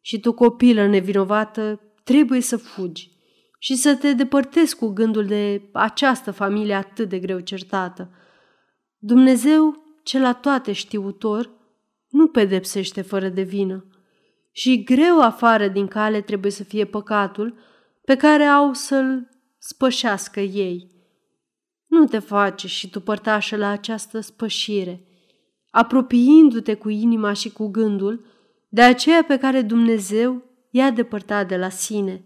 Și 0.00 0.20
tu, 0.20 0.32
copilă 0.32 0.86
nevinovată, 0.86 1.80
trebuie 2.04 2.40
să 2.40 2.56
fugi 2.56 3.10
și 3.58 3.74
să 3.74 3.96
te 3.96 4.12
depărtezi 4.12 4.76
cu 4.76 4.88
gândul 4.88 5.26
de 5.26 5.62
această 5.72 6.30
familie 6.30 6.74
atât 6.74 7.08
de 7.08 7.18
greu 7.18 7.40
certată. 7.40 8.10
Dumnezeu, 9.02 9.74
cel 10.02 10.20
la 10.20 10.32
toate 10.32 10.72
știutor, 10.72 11.50
nu 12.08 12.26
pedepsește 12.26 13.02
fără 13.02 13.28
de 13.28 13.42
vină. 13.42 13.84
Și 14.52 14.82
greu 14.84 15.20
afară 15.20 15.68
din 15.68 15.86
cale 15.86 16.20
trebuie 16.20 16.50
să 16.50 16.64
fie 16.64 16.84
păcatul 16.84 17.58
pe 18.04 18.16
care 18.16 18.44
au 18.44 18.72
să-l 18.72 19.28
spășească 19.58 20.40
ei. 20.40 20.90
Nu 21.86 22.04
te 22.04 22.18
face 22.18 22.66
și 22.66 22.90
tu 22.90 23.00
părtașă 23.00 23.56
la 23.56 23.68
această 23.68 24.20
spășire, 24.20 25.04
apropiindu-te 25.70 26.74
cu 26.74 26.88
inima 26.88 27.32
și 27.32 27.50
cu 27.50 27.66
gândul 27.66 28.24
de 28.68 28.82
aceea 28.82 29.24
pe 29.24 29.38
care 29.38 29.62
Dumnezeu 29.62 30.42
i-a 30.70 30.90
depărtat 30.90 31.48
de 31.48 31.56
la 31.56 31.68
sine. 31.68 32.24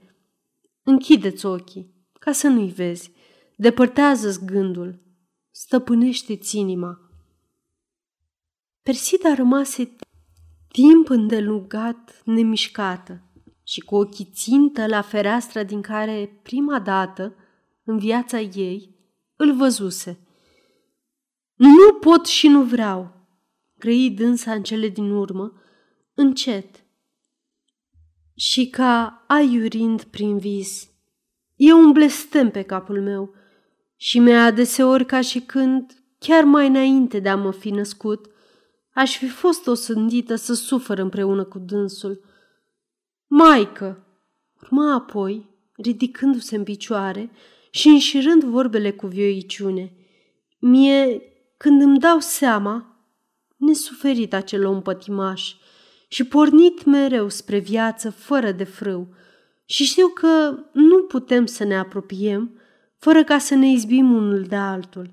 Închideți 0.82 1.46
ochii, 1.46 1.94
ca 2.18 2.32
să 2.32 2.48
nu-i 2.48 2.70
vezi. 2.70 3.12
Depărtează-ți 3.56 4.44
gândul. 4.44 5.03
Stăpânește-ți 5.56 6.58
inima. 6.58 6.98
Persida 8.82 9.34
rămase 9.34 9.96
timp 10.68 11.08
îndelungat 11.08 12.22
nemișcată 12.24 13.22
și 13.62 13.80
cu 13.80 13.94
ochii 13.94 14.30
țintă 14.32 14.86
la 14.86 15.02
fereastra 15.02 15.62
din 15.62 15.82
care 15.82 16.40
prima 16.42 16.80
dată, 16.80 17.34
în 17.84 17.98
viața 17.98 18.40
ei, 18.40 18.96
îl 19.36 19.56
văzuse. 19.56 20.18
Nu 21.54 21.92
pot 22.00 22.26
și 22.26 22.48
nu 22.48 22.62
vreau, 22.62 23.28
grăi 23.78 24.10
dânsa 24.10 24.52
în 24.52 24.62
cele 24.62 24.88
din 24.88 25.10
urmă, 25.10 25.52
încet, 26.14 26.84
și 28.34 28.70
ca 28.70 29.24
aiurind 29.28 30.02
prin 30.02 30.38
vis. 30.38 30.88
E 31.56 31.72
un 31.72 31.92
blestem 31.92 32.50
pe 32.50 32.62
capul 32.62 33.02
meu 33.02 33.34
și 33.96 34.18
mi-a 34.18 34.44
adeseori 34.44 35.06
ca 35.06 35.20
și 35.20 35.40
când, 35.40 36.04
chiar 36.18 36.44
mai 36.44 36.66
înainte 36.66 37.18
de 37.18 37.28
a 37.28 37.36
mă 37.36 37.52
fi 37.52 37.70
născut, 37.70 38.30
aș 38.92 39.16
fi 39.16 39.28
fost 39.28 39.66
o 39.66 39.74
sândită 39.74 40.34
să 40.34 40.54
sufăr 40.54 40.98
împreună 40.98 41.44
cu 41.44 41.58
dânsul. 41.58 42.24
Maică! 43.26 44.06
Urma 44.62 44.94
apoi, 44.94 45.48
ridicându-se 45.76 46.56
în 46.56 46.62
picioare 46.62 47.30
și 47.70 47.88
înșirând 47.88 48.44
vorbele 48.44 48.92
cu 48.92 49.06
vioiciune. 49.06 49.92
Mie, 50.58 51.22
când 51.56 51.82
îmi 51.82 51.98
dau 51.98 52.18
seama, 52.18 53.06
nesuferit 53.56 54.34
acel 54.34 54.66
om 54.66 54.82
pătimaș, 54.82 55.54
și 56.08 56.24
pornit 56.24 56.84
mereu 56.84 57.28
spre 57.28 57.58
viață 57.58 58.10
fără 58.10 58.52
de 58.52 58.64
frâu. 58.64 59.14
Și 59.64 59.84
știu 59.84 60.08
că 60.08 60.58
nu 60.72 61.02
putem 61.02 61.46
să 61.46 61.64
ne 61.64 61.78
apropiem 61.78 62.60
fără 63.04 63.24
ca 63.24 63.38
să 63.38 63.54
ne 63.54 63.66
izbim 63.66 64.12
unul 64.12 64.42
de 64.42 64.56
altul. 64.56 65.12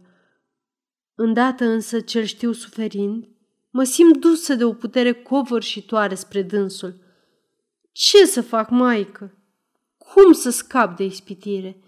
Îndată 1.15 1.65
însă 1.65 1.99
cel 1.99 2.23
știu 2.23 2.51
suferind, 2.51 3.27
mă 3.69 3.83
simt 3.83 4.17
dusă 4.17 4.55
de 4.55 4.63
o 4.63 4.73
putere 4.73 5.11
covârșitoare 5.11 6.15
spre 6.15 6.41
dânsul. 6.41 7.01
Ce 7.91 8.25
să 8.25 8.41
fac, 8.41 8.69
maică? 8.69 9.37
Cum 9.97 10.33
să 10.33 10.49
scap 10.49 10.97
de 10.97 11.03
ispitire? 11.03 11.81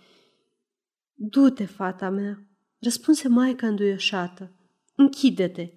Du-te, 1.13 1.65
fata 1.65 2.09
mea, 2.09 2.47
răspunse 2.79 3.27
maica 3.27 3.67
înduioșată. 3.67 4.51
Închide-te 4.95 5.69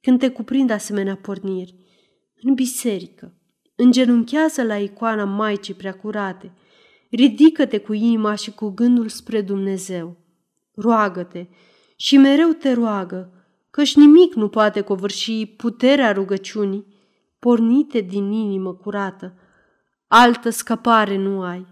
când 0.00 0.18
te 0.18 0.30
cuprind 0.30 0.70
asemenea 0.70 1.16
porniri 1.16 1.74
în 2.42 2.54
biserică, 2.54 3.34
îngenunchează 3.74 4.62
la 4.62 4.78
icoana 4.78 5.24
Maicii 5.24 5.74
Preacurate, 5.74 6.52
ridică-te 7.12 7.78
cu 7.78 7.92
inima 7.92 8.34
și 8.34 8.50
cu 8.50 8.68
gândul 8.68 9.08
spre 9.08 9.40
Dumnezeu, 9.40 10.16
roagă-te 10.74 11.46
și 11.96 12.16
mereu 12.16 12.48
te 12.48 12.72
roagă, 12.72 13.32
căci 13.70 13.96
nimic 13.96 14.34
nu 14.34 14.48
poate 14.48 14.80
covârși 14.80 15.46
puterea 15.46 16.12
rugăciunii 16.12 16.86
pornite 17.38 18.00
din 18.00 18.30
inimă 18.30 18.74
curată. 18.74 19.34
Altă 20.06 20.50
scăpare 20.50 21.16
nu 21.16 21.42
ai. 21.42 21.66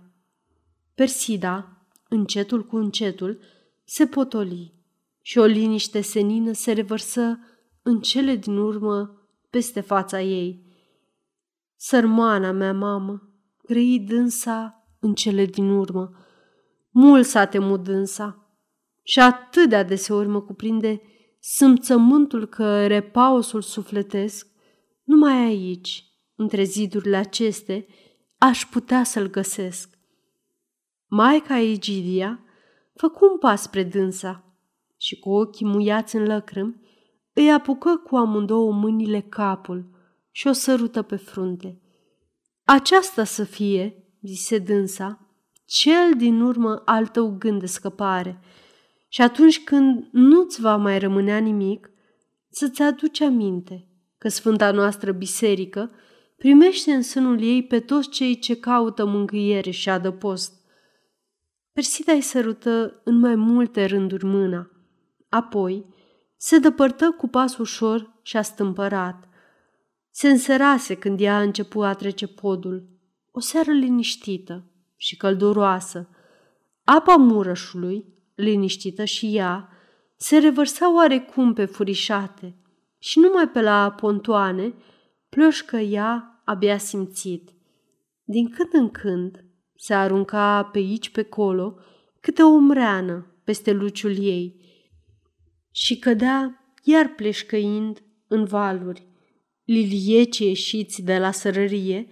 Persida, 0.95 1.85
încetul 2.09 2.67
cu 2.67 2.77
încetul, 2.77 3.41
se 3.85 4.07
potoli 4.07 4.75
și 5.23 5.39
o 5.39 5.45
liniște 5.45 6.01
senină 6.01 6.53
se 6.53 6.73
revărsă 6.73 7.39
în 7.83 8.01
cele 8.01 8.37
din 8.37 8.57
urmă 8.57 9.21
peste 9.51 9.81
fața 9.81 10.21
ei. 10.21 10.65
Sărmana 11.77 12.53
mea 12.53 12.73
mamă, 12.73 13.29
grăi 13.63 14.01
dânsa 14.01 14.80
în 15.01 15.15
cele 15.15 15.45
din 15.45 15.71
urmă. 15.71 16.11
Mult 16.91 17.27
s-a 17.27 17.47
temut 17.47 17.83
dânsa 17.83 18.55
și 19.03 19.21
atât 19.21 19.69
de 19.69 19.77
adeseori 19.77 20.29
mă 20.29 20.41
cuprinde 20.43 21.03
simțământul 21.39 22.47
că 22.47 22.87
repausul 22.87 23.63
sufletesc 23.63 24.49
numai 25.05 25.37
aici, 25.37 26.05
între 26.35 26.63
zidurile 26.63 27.17
aceste, 27.17 27.87
aș 28.39 28.65
putea 28.65 29.05
să-l 29.05 29.31
găsesc. 29.31 29.99
Maica 31.07 31.59
Egidia 31.59 32.45
făcu 32.95 33.25
un 33.31 33.39
pas 33.39 33.63
spre 33.63 33.83
dânsa 33.83 34.45
și 34.97 35.19
cu 35.19 35.31
ochii 35.31 35.67
muiați 35.67 36.17
în 36.17 36.27
lăcrâmi, 36.27 36.81
îi 37.33 37.53
apucă 37.53 37.97
cu 37.97 38.17
amândouă 38.17 38.73
mâinile 38.73 39.21
capul 39.21 39.91
și 40.31 40.47
o 40.47 40.53
sărută 40.53 41.03
pe 41.03 41.17
frunte. 41.17 41.81
Aceasta 42.65 43.25
să 43.25 43.45
fie, 43.45 44.00
zise 44.23 44.59
dânsa, 44.59 45.29
cel 45.65 46.15
din 46.17 46.41
urmă 46.41 46.83
al 46.85 47.07
tău 47.07 47.37
gând 47.39 47.61
de 47.61 47.67
scăpare 47.67 48.41
și 49.09 49.23
atunci 49.23 49.65
când 49.65 50.09
nu-ți 50.13 50.61
va 50.61 50.77
mai 50.77 50.99
rămânea 50.99 51.39
nimic, 51.39 51.91
să-ți 52.51 52.83
aduci 52.83 53.21
aminte 53.21 53.89
că 54.19 54.29
Sfânta 54.29 54.71
noastră 54.71 55.13
biserică 55.13 55.91
primește 56.37 56.93
în 56.93 57.03
sânul 57.03 57.43
ei 57.43 57.63
pe 57.67 57.81
toți 57.81 58.09
cei 58.09 58.39
ce 58.39 58.57
caută 58.57 59.05
mângâiere 59.05 59.71
și 59.71 59.89
adăpost. 59.91 60.53
Persida 61.73 62.13
îi 62.13 62.21
sărută 62.21 63.01
în 63.05 63.19
mai 63.19 63.35
multe 63.35 63.85
rânduri 63.85 64.25
mâna. 64.25 64.71
Apoi 65.29 65.85
se 66.37 66.59
dăpărtă 66.59 67.11
cu 67.11 67.29
pas 67.29 67.57
ușor 67.57 68.19
și 68.23 68.37
a 68.37 68.43
stâmpărat. 68.43 69.29
Se 70.11 70.29
înserase 70.29 70.95
când 70.95 71.21
ea 71.21 71.37
a 71.37 71.43
început 71.43 71.85
a 71.85 71.95
trece 71.95 72.27
podul. 72.27 73.00
O 73.31 73.41
seară 73.41 73.73
liniștită 73.73 74.71
și 74.97 75.17
călduroasă. 75.17 76.09
Apa 76.85 77.17
murășului, 77.17 78.05
liniștită 78.35 79.05
și 79.05 79.37
ea, 79.37 79.69
se 80.17 80.39
revărsa 80.39 80.95
oarecum 80.95 81.53
pe 81.53 81.65
furișate 81.65 82.57
și 82.99 83.19
numai 83.19 83.49
pe 83.49 83.61
la 83.61 83.91
pontoane 83.91 84.75
plășcă 85.29 85.77
ea 85.77 86.43
abia 86.45 86.79
simțit. 86.79 87.51
Din 88.25 88.51
când 88.51 88.69
în 88.73 88.91
când 88.91 89.45
se 89.77 89.95
arunca 89.95 90.63
pe 90.65 90.79
aici, 90.79 91.11
pe 91.11 91.23
colo, 91.23 91.79
câte 92.21 92.43
o 92.43 92.59
mreană 92.59 93.35
peste 93.45 93.73
luciul 93.73 94.19
ei 94.19 94.61
și 95.71 95.99
cădea 95.99 96.65
iar 96.83 97.09
pleșcăind 97.09 98.03
în 98.29 98.45
valuri. 98.45 99.07
Liliecii 99.65 100.47
ieșiți 100.47 101.03
de 101.03 101.19
la 101.19 101.31
sărărie 101.31 102.07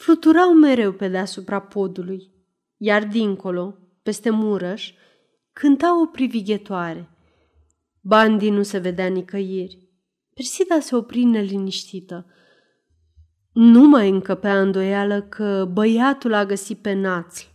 fluturau 0.00 0.54
mereu 0.54 0.92
pe 0.92 1.08
deasupra 1.08 1.60
podului, 1.60 2.30
iar 2.76 3.04
dincolo, 3.04 3.78
peste 4.02 4.30
murăș, 4.30 4.92
cânta 5.52 6.00
o 6.00 6.06
privighetoare. 6.06 7.10
Bandi 8.00 8.50
nu 8.50 8.62
se 8.62 8.78
vedea 8.78 9.06
nicăieri. 9.06 9.88
Persida 10.34 10.80
se 10.80 10.96
opri 10.96 11.24
neliniștită. 11.24 12.26
Nu 13.52 13.88
mai 13.88 14.08
încăpea 14.08 14.60
îndoială 14.60 15.22
că 15.22 15.68
băiatul 15.72 16.34
a 16.34 16.44
găsit 16.44 16.78
pe 16.78 16.92
națl 16.92 17.46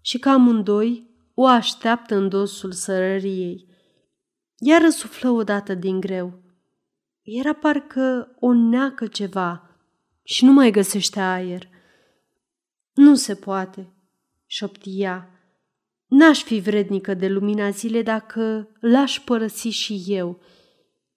și 0.00 0.18
că 0.18 0.28
amândoi 0.28 1.10
o 1.34 1.46
așteaptă 1.46 2.16
în 2.16 2.28
dosul 2.28 2.72
sărăriei. 2.72 3.66
Iar 4.56 4.82
răsuflă 4.82 5.30
odată 5.30 5.74
din 5.74 6.00
greu. 6.00 6.42
Era 7.22 7.52
parcă 7.52 8.36
o 8.40 8.52
neacă 8.52 9.06
ceva 9.06 9.70
și 10.22 10.44
nu 10.44 10.52
mai 10.52 10.70
găsește 10.70 11.20
aer. 11.20 11.68
Nu 12.92 13.14
se 13.14 13.34
poate, 13.34 13.92
șoptia. 14.46 15.30
N-aș 16.06 16.42
fi 16.42 16.60
vrednică 16.60 17.14
de 17.14 17.28
lumina 17.28 17.70
zilei 17.70 18.02
dacă 18.02 18.68
l-aș 18.80 19.20
părăsi 19.20 19.68
și 19.68 20.04
eu, 20.06 20.40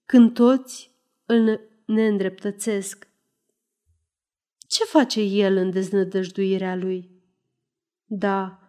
când 0.06 0.34
toți 0.34 0.92
îl 1.26 1.60
neîndreptățesc. 1.86 3.08
Ce 4.68 4.84
face 4.84 5.22
el 5.22 5.56
în 5.56 5.72
deznădăjduirea 5.72 6.76
lui? 6.76 7.10
Da, 8.06 8.60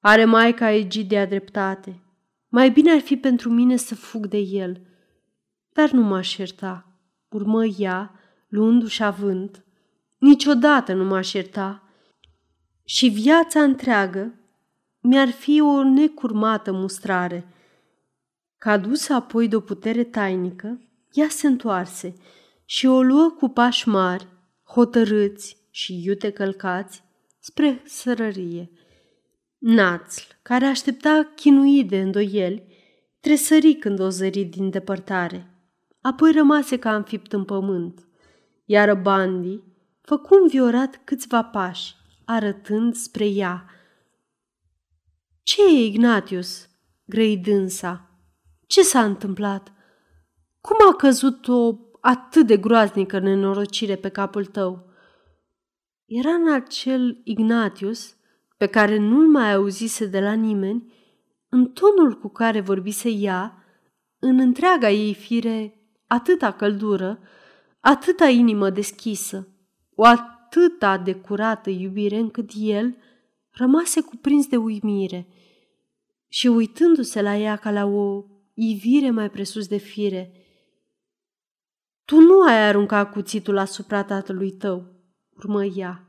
are 0.00 0.24
Maica 0.24 0.70
Egidia 0.70 1.26
dreptate. 1.26 2.02
Mai 2.48 2.70
bine 2.70 2.92
ar 2.92 3.00
fi 3.00 3.16
pentru 3.16 3.50
mine 3.50 3.76
să 3.76 3.94
fug 3.94 4.26
de 4.26 4.38
el. 4.38 4.80
Dar 5.72 5.90
nu 5.90 6.02
m-aș 6.02 6.36
ierta. 6.36 7.00
Urmă 7.28 7.64
ea, 7.64 8.20
luându-și 8.48 9.02
avânt. 9.02 9.64
Niciodată 10.18 10.92
nu 10.92 11.04
m-aș 11.04 11.32
ierta. 11.32 11.81
Și 12.84 13.08
viața 13.08 13.62
întreagă 13.62 14.34
mi-ar 15.00 15.28
fi 15.28 15.60
o 15.60 15.82
necurmată 15.82 16.72
mustrare. 16.72 17.46
Ca 18.58 18.76
dusă 18.78 19.14
apoi 19.14 19.48
de 19.48 19.56
o 19.56 19.60
putere 19.60 20.04
tainică, 20.04 20.80
ea 21.12 21.28
se 21.28 21.46
întoarse 21.46 22.14
și 22.64 22.86
o 22.86 23.02
luă 23.02 23.34
cu 23.38 23.48
pași 23.48 23.88
mari, 23.88 24.26
hotărâți 24.64 25.56
și 25.70 26.04
iute 26.04 26.30
călcați, 26.30 27.02
spre 27.38 27.82
sărărie. 27.84 28.70
Națl, 29.58 30.22
care 30.42 30.64
aștepta 30.64 31.32
chinuit 31.34 31.88
de 31.88 32.00
îndoieli, 32.00 32.66
tresări 33.20 33.74
când 33.74 34.00
o 34.00 34.08
zări 34.08 34.44
din 34.44 34.70
depărtare. 34.70 35.46
Apoi 36.00 36.32
rămase 36.32 36.78
ca 36.78 36.94
înfipt 36.94 37.32
în 37.32 37.44
pământ, 37.44 38.06
iar 38.64 38.94
Bandi 38.94 39.60
făcu 40.00 40.34
înviorat 40.42 41.00
câțiva 41.04 41.44
pași, 41.44 41.94
arătând 42.32 42.94
spre 42.94 43.26
ea. 43.26 43.64
Ce 45.42 45.62
e, 45.62 45.84
Ignatius?" 45.84 46.68
grăi 47.04 47.36
dânsa. 47.36 48.10
Ce 48.66 48.82
s-a 48.82 49.04
întâmplat? 49.04 49.72
Cum 50.60 50.76
a 50.90 50.94
căzut 50.94 51.48
o 51.48 51.78
atât 52.00 52.46
de 52.46 52.56
groaznică 52.56 53.18
nenorocire 53.18 53.96
pe 53.96 54.08
capul 54.08 54.44
tău?" 54.44 54.90
Era 56.04 56.30
în 56.30 56.52
acel 56.52 57.20
Ignatius 57.24 58.16
pe 58.56 58.66
care 58.66 58.98
nu-l 58.98 59.28
mai 59.28 59.52
auzise 59.52 60.06
de 60.06 60.20
la 60.20 60.32
nimeni, 60.32 60.92
în 61.48 61.72
tonul 61.72 62.18
cu 62.18 62.28
care 62.28 62.60
vorbise 62.60 63.08
ea, 63.08 63.64
în 64.18 64.38
întreaga 64.38 64.90
ei 64.90 65.14
fire 65.14 65.82
atâta 66.06 66.52
căldură, 66.52 67.18
atâta 67.80 68.28
inimă 68.28 68.70
deschisă, 68.70 69.48
o 69.94 70.04
atâta 70.52 70.98
de 70.98 71.14
curată 71.14 71.70
iubire 71.70 72.16
încât 72.16 72.50
el 72.54 72.96
rămase 73.50 74.00
cuprins 74.00 74.46
de 74.46 74.56
uimire 74.56 75.26
și 76.28 76.46
uitându-se 76.46 77.22
la 77.22 77.36
ea 77.36 77.56
ca 77.56 77.70
la 77.70 77.84
o 77.84 78.24
ivire 78.54 79.10
mai 79.10 79.30
presus 79.30 79.66
de 79.66 79.76
fire. 79.76 80.32
Tu 82.04 82.20
nu 82.20 82.42
ai 82.42 82.68
aruncat 82.68 83.12
cuțitul 83.12 83.58
asupra 83.58 84.04
tatălui 84.04 84.50
tău, 84.50 84.86
urmă 85.36 85.64
ea. 85.64 86.06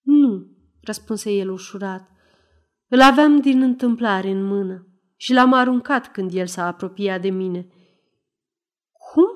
Nu, 0.00 0.46
răspunse 0.82 1.32
el 1.32 1.50
ușurat. 1.50 2.10
Îl 2.88 3.00
aveam 3.00 3.40
din 3.40 3.62
întâmplare 3.62 4.30
în 4.30 4.44
mână 4.44 4.86
și 5.16 5.32
l-am 5.32 5.52
aruncat 5.52 6.12
când 6.12 6.34
el 6.34 6.46
s-a 6.46 6.66
apropiat 6.66 7.20
de 7.20 7.30
mine. 7.30 7.66
Cum? 8.92 9.28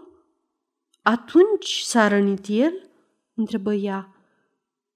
Atunci 1.03 1.81
s-a 1.81 2.09
rănit 2.09 2.47
el? 2.49 2.73
Întrebă 3.35 3.75
ea. 3.75 4.17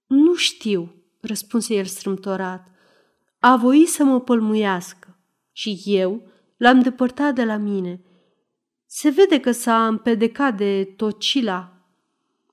Nu 0.07 0.35
știu, 0.35 0.93
răspunse 1.21 1.73
el 1.73 1.85
strâmtorat. 1.85 2.67
A 3.39 3.57
voit 3.57 3.87
să 3.87 4.03
mă 4.03 4.21
pălmuiască 4.21 5.17
și 5.51 5.81
eu 5.85 6.27
l-am 6.57 6.81
depărtat 6.81 7.35
de 7.35 7.43
la 7.43 7.57
mine. 7.57 8.01
Se 8.85 9.09
vede 9.09 9.39
că 9.39 9.51
s-a 9.51 9.87
împedecat 9.87 10.57
de 10.57 10.83
tocila 10.83 11.73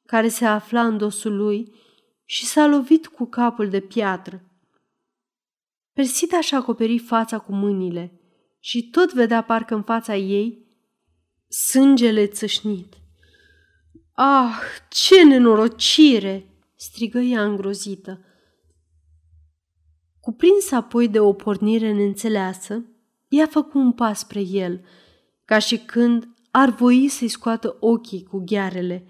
care 0.06 0.28
se 0.28 0.44
afla 0.44 0.86
în 0.86 0.98
dosul 0.98 1.36
lui 1.36 1.74
și 2.24 2.46
s-a 2.46 2.66
lovit 2.66 3.06
cu 3.06 3.24
capul 3.24 3.68
de 3.68 3.80
piatră. 3.80 4.44
Persida 5.92 6.40
și-a 6.40 6.58
acoperit 6.58 7.06
fața 7.06 7.38
cu 7.38 7.52
mâinile 7.52 8.20
și 8.60 8.90
tot 8.90 9.12
vedea 9.12 9.42
parcă 9.42 9.74
în 9.74 9.82
fața 9.82 10.16
ei 10.16 10.66
sângele 11.48 12.26
țâșnit. 12.26 12.94
Ah, 14.18 14.58
ce 14.88 15.24
nenorocire!" 15.24 16.50
strigă 16.74 17.18
ea 17.18 17.42
îngrozită. 17.44 18.20
Cuprins 20.20 20.70
apoi 20.70 21.08
de 21.08 21.20
o 21.20 21.32
pornire 21.32 21.92
neînțeleasă, 21.92 22.84
ea 23.28 23.46
făcu 23.46 23.78
un 23.78 23.92
pas 23.92 24.18
spre 24.18 24.40
el, 24.40 24.84
ca 25.44 25.58
și 25.58 25.78
când 25.78 26.28
ar 26.50 26.68
voi 26.68 27.08
să-i 27.08 27.28
scoată 27.28 27.76
ochii 27.80 28.22
cu 28.22 28.42
ghearele. 28.46 29.06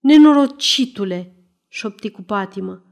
Nenorocitule, 0.00 1.36
șopti 1.68 2.10
cu 2.10 2.22
patimă, 2.22 2.84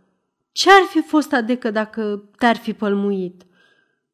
ce-ar 0.53 0.83
fi 0.89 1.03
fost 1.03 1.33
adecă 1.33 1.71
dacă 1.71 2.31
te-ar 2.37 2.57
fi 2.57 2.73
pălmuit? 2.73 3.47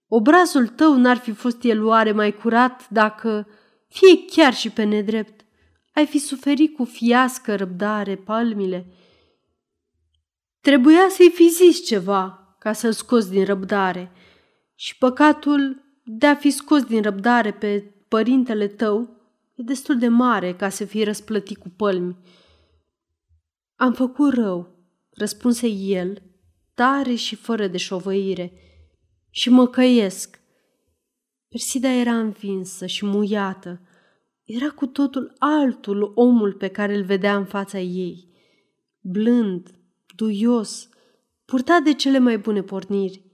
Obrazul 0.08 0.66
tău 0.66 0.96
n-ar 0.96 1.16
fi 1.16 1.32
fost 1.32 1.62
el 1.62 1.84
oare 1.84 2.12
mai 2.12 2.32
curat 2.32 2.88
dacă, 2.90 3.48
fie 3.88 4.24
chiar 4.26 4.54
și 4.54 4.70
pe 4.70 4.82
nedrept, 4.82 5.39
ai 5.92 6.06
fi 6.06 6.18
suferit 6.18 6.76
cu 6.76 6.84
fiască 6.84 7.56
răbdare 7.56 8.16
palmile? 8.16 8.86
Trebuia 10.60 11.06
să-i 11.10 11.30
fi 11.34 11.48
zis 11.48 11.84
ceva 11.86 12.54
ca 12.58 12.72
să-l 12.72 12.92
scoți 12.92 13.30
din 13.30 13.44
răbdare 13.44 14.12
și 14.74 14.98
păcatul 14.98 15.82
de 16.04 16.26
a 16.26 16.34
fi 16.34 16.50
scos 16.50 16.82
din 16.84 17.02
răbdare 17.02 17.52
pe 17.52 17.94
părintele 18.08 18.68
tău 18.68 19.16
e 19.54 19.62
destul 19.62 19.98
de 19.98 20.08
mare 20.08 20.54
ca 20.54 20.68
să 20.68 20.84
fii 20.84 21.04
răsplătit 21.04 21.58
cu 21.58 21.68
pălmi. 21.68 22.16
Am 23.76 23.92
făcut 23.92 24.32
rău, 24.32 24.78
răspunse 25.10 25.66
el, 25.68 26.22
tare 26.74 27.14
și 27.14 27.34
fără 27.34 27.66
de 27.66 27.76
șovăire, 27.76 28.52
și 29.30 29.48
mă 29.48 29.66
căiesc. 29.66 30.40
Persida 31.48 31.88
era 31.88 32.18
învinsă 32.18 32.86
și 32.86 33.06
muiată. 33.06 33.80
Era 34.52 34.70
cu 34.70 34.86
totul 34.86 35.34
altul 35.38 36.12
omul 36.14 36.52
pe 36.52 36.68
care 36.68 36.94
îl 36.94 37.02
vedea 37.02 37.36
în 37.36 37.44
fața 37.44 37.78
ei. 37.78 38.28
Blând, 39.00 39.74
duios, 40.16 40.88
purtat 41.44 41.82
de 41.82 41.94
cele 41.94 42.18
mai 42.18 42.38
bune 42.38 42.62
porniri. 42.62 43.24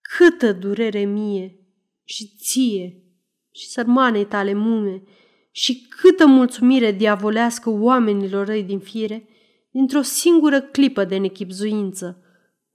Câtă 0.00 0.52
durere 0.52 1.04
mie 1.04 1.58
și 2.04 2.34
ție 2.36 3.02
și 3.50 3.68
sărmanei 3.68 4.26
tale 4.26 4.54
mume 4.54 5.02
și 5.50 5.86
câtă 5.88 6.26
mulțumire 6.26 6.92
diavolească 6.92 7.70
oamenilor 7.70 8.46
răi 8.46 8.62
din 8.62 8.78
fire, 8.78 9.28
dintr-o 9.70 10.02
singură 10.02 10.60
clipă 10.60 11.04
de 11.04 11.16
nechipzuință, 11.16 12.22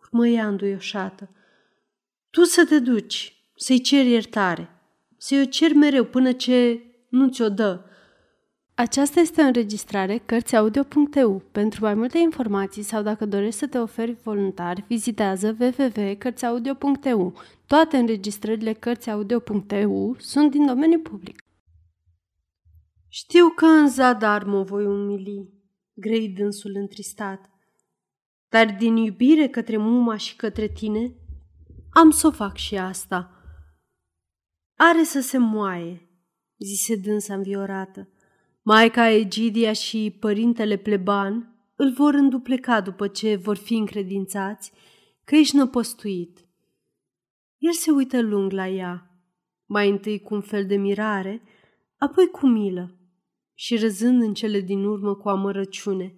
urmă 0.02 0.28
ea 0.28 0.48
înduioșată. 0.48 1.30
Tu 2.30 2.44
să 2.44 2.66
te 2.66 2.80
duci, 2.80 3.46
să-i 3.56 3.82
ceri 3.82 4.10
iertare, 4.10 4.81
să-i 5.24 5.41
o 5.41 5.45
ceri 5.45 5.74
mereu 5.74 6.03
până 6.03 6.32
ce 6.32 6.82
nu 7.09 7.30
ți-o 7.30 7.49
dă. 7.49 7.84
Aceasta 8.74 9.19
este 9.19 9.41
o 9.41 9.45
înregistrare 9.45 10.17
Cărțiaudio.eu. 10.17 11.43
Pentru 11.51 11.84
mai 11.84 11.93
multe 11.93 12.17
informații 12.17 12.82
sau 12.82 13.01
dacă 13.01 13.26
dorești 13.26 13.59
să 13.59 13.67
te 13.67 13.78
oferi 13.78 14.17
voluntar, 14.24 14.84
vizitează 14.88 15.57
www.cărțiaudio.eu. 15.59 17.34
Toate 17.67 17.97
înregistrările 17.97 18.74
Cărțiaudio.eu 18.74 20.15
sunt 20.19 20.51
din 20.51 20.65
domeniu 20.65 20.99
public. 20.99 21.43
Știu 23.07 23.49
că 23.49 23.65
în 23.65 23.89
zadar 23.89 24.43
mă 24.43 24.63
voi 24.63 24.86
umili, 24.86 25.49
grei 25.93 26.30
dânsul 26.30 26.72
întristat, 26.76 27.49
dar 28.49 28.76
din 28.80 28.95
iubire 28.95 29.47
către 29.47 29.78
muma 29.78 30.17
și 30.17 30.36
către 30.36 30.67
tine, 30.67 31.13
am 31.89 32.09
să 32.09 32.28
o 32.28 32.32
fac 32.32 32.55
și 32.57 32.78
asta. 32.78 33.41
Are 34.84 35.04
să 35.04 35.20
se 35.20 35.38
moaie, 35.38 36.10
zise 36.58 36.96
dânsa 36.96 37.34
înviorată. 37.34 38.10
Maica 38.62 39.10
Egidia 39.10 39.74
și 39.74 40.18
părintele 40.20 40.78
pleban 40.78 41.56
îl 41.76 41.94
vor 41.94 42.14
îndupleca 42.14 42.82
după 42.82 43.08
ce 43.08 43.36
vor 43.36 43.58
fi 43.58 43.74
încredințați 43.74 44.72
că 45.24 45.36
ești 45.36 45.56
năpostuit. 45.56 46.48
El 47.58 47.72
se 47.72 47.92
uită 47.92 48.22
lung 48.22 48.52
la 48.52 48.68
ea, 48.68 49.24
mai 49.66 49.90
întâi 49.90 50.20
cu 50.20 50.34
un 50.34 50.42
fel 50.42 50.66
de 50.66 50.76
mirare, 50.76 51.42
apoi 51.98 52.28
cu 52.28 52.48
milă 52.48 52.96
și 53.54 53.78
râzând 53.78 54.22
în 54.22 54.34
cele 54.34 54.60
din 54.60 54.84
urmă 54.84 55.16
cu 55.16 55.30
amărăciune. 55.30 56.16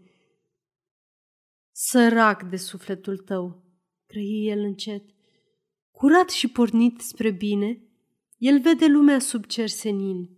Sărac 1.72 2.43
de 2.43 2.55
sufletul 2.55 3.18
tău, 3.18 3.64
grăi 4.07 4.47
el 4.47 4.59
încet. 4.59 5.03
Curat 5.91 6.30
și 6.30 6.47
pornit 6.47 6.99
spre 6.99 7.32
bine, 7.32 7.82
el 8.43 8.59
vede 8.59 8.87
lumea 8.87 9.19
sub 9.19 9.45
cer 9.45 9.67
senin. 9.67 10.29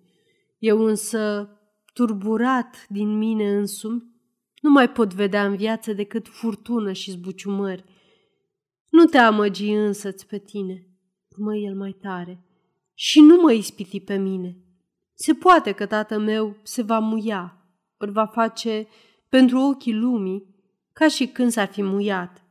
Eu 0.58 0.86
însă, 0.86 1.49
turburat 1.93 2.86
din 2.89 3.18
mine 3.18 3.56
însumi, 3.56 4.03
nu 4.62 4.70
mai 4.70 4.91
pot 4.91 5.14
vedea 5.14 5.45
în 5.45 5.56
viață 5.56 5.93
decât 5.93 6.28
furtună 6.28 6.91
și 6.91 7.12
zbuciumări. 7.12 7.84
Nu 8.89 9.06
te 9.06 9.18
amăgi 9.18 9.70
însăți 9.70 10.28
pe 10.28 10.38
tine, 10.38 10.88
urmă 11.30 11.56
el 11.56 11.76
mai 11.76 11.91
tare, 11.91 12.45
și 12.93 13.22
nu 13.22 13.41
mă 13.41 13.51
ispiti 13.51 13.99
pe 13.99 14.16
mine. 14.16 14.58
Se 15.14 15.34
poate 15.34 15.72
că 15.72 15.86
tatăl 15.86 16.20
meu 16.20 16.58
se 16.64 16.82
va 16.82 16.99
muia, 16.99 17.68
îl 17.97 18.12
va 18.12 18.26
face 18.26 18.88
pentru 19.30 19.60
ochii 19.60 19.93
lumii, 19.93 20.56
ca 20.93 21.08
și 21.08 21.28
când 21.28 21.51
s-ar 21.51 21.68
fi 21.68 21.82
muiat. 21.82 22.45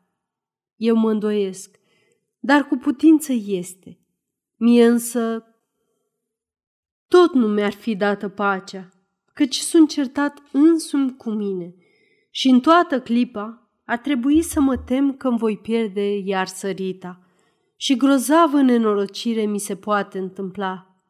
Eu 0.77 0.97
mă 0.97 1.11
îndoiesc, 1.11 1.81
dar 2.39 2.67
cu 2.67 2.77
putință 2.77 3.33
este. 3.33 3.99
Mie 4.65 4.87
însă 4.87 5.45
tot 7.09 7.33
nu 7.33 7.47
mi-ar 7.47 7.73
fi 7.73 7.97
dată 7.97 8.29
pacea, 8.29 8.89
căci 9.33 9.57
sunt 9.57 9.89
certat 9.89 10.43
însumi 10.53 11.17
cu 11.17 11.31
mine 11.31 11.75
și 12.31 12.49
în 12.49 12.61
toată 12.61 13.01
clipa 13.01 13.71
ar 13.85 13.99
trebui 13.99 14.43
să 14.43 14.61
mă 14.61 14.77
tem 14.77 15.17
că 15.17 15.29
îmi 15.29 15.39
voi 15.39 15.59
pierde 15.59 16.19
iar 16.19 16.47
sărita. 16.47 17.21
Și 17.77 17.97
grozavă 17.97 18.61
nenorocire 18.61 19.43
mi 19.43 19.59
se 19.59 19.77
poate 19.77 20.19
întâmpla. 20.19 21.01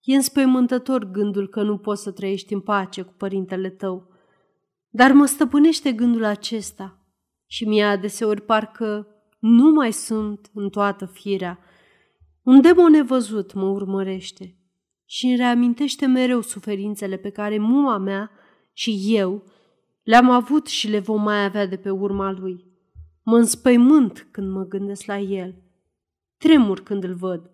E 0.00 0.14
înspăimântător 0.14 1.10
gândul 1.10 1.48
că 1.48 1.62
nu 1.62 1.78
poți 1.78 2.02
să 2.02 2.10
trăiești 2.10 2.52
în 2.52 2.60
pace 2.60 3.02
cu 3.02 3.12
părintele 3.16 3.70
tău. 3.70 4.08
Dar 4.88 5.12
mă 5.12 5.26
stăpânește 5.26 5.92
gândul 5.92 6.24
acesta 6.24 6.98
și 7.46 7.64
mie 7.64 7.84
adeseori 7.84 8.40
parcă 8.40 9.06
nu 9.38 9.70
mai 9.70 9.92
sunt 9.92 10.50
în 10.54 10.68
toată 10.68 11.06
firea. 11.06 11.60
Un 12.46 12.60
demon 12.60 12.90
nevăzut 12.90 13.52
mă 13.52 13.64
urmărește 13.64 14.56
și 15.04 15.26
îmi 15.26 15.36
reamintește 15.36 16.06
mereu 16.06 16.40
suferințele 16.40 17.16
pe 17.16 17.30
care 17.30 17.58
muma 17.58 17.98
mea 17.98 18.30
și 18.72 19.04
eu 19.08 19.44
le-am 20.02 20.30
avut 20.30 20.66
și 20.66 20.88
le 20.88 20.98
vom 20.98 21.22
mai 21.22 21.44
avea 21.44 21.66
de 21.66 21.76
pe 21.76 21.90
urma 21.90 22.30
lui. 22.30 22.64
Mă 23.22 23.36
înspăimânt 23.36 24.28
când 24.30 24.50
mă 24.50 24.64
gândesc 24.64 25.06
la 25.06 25.18
el. 25.18 25.54
Tremur 26.36 26.80
când 26.80 27.04
îl 27.04 27.14
văd 27.14 27.50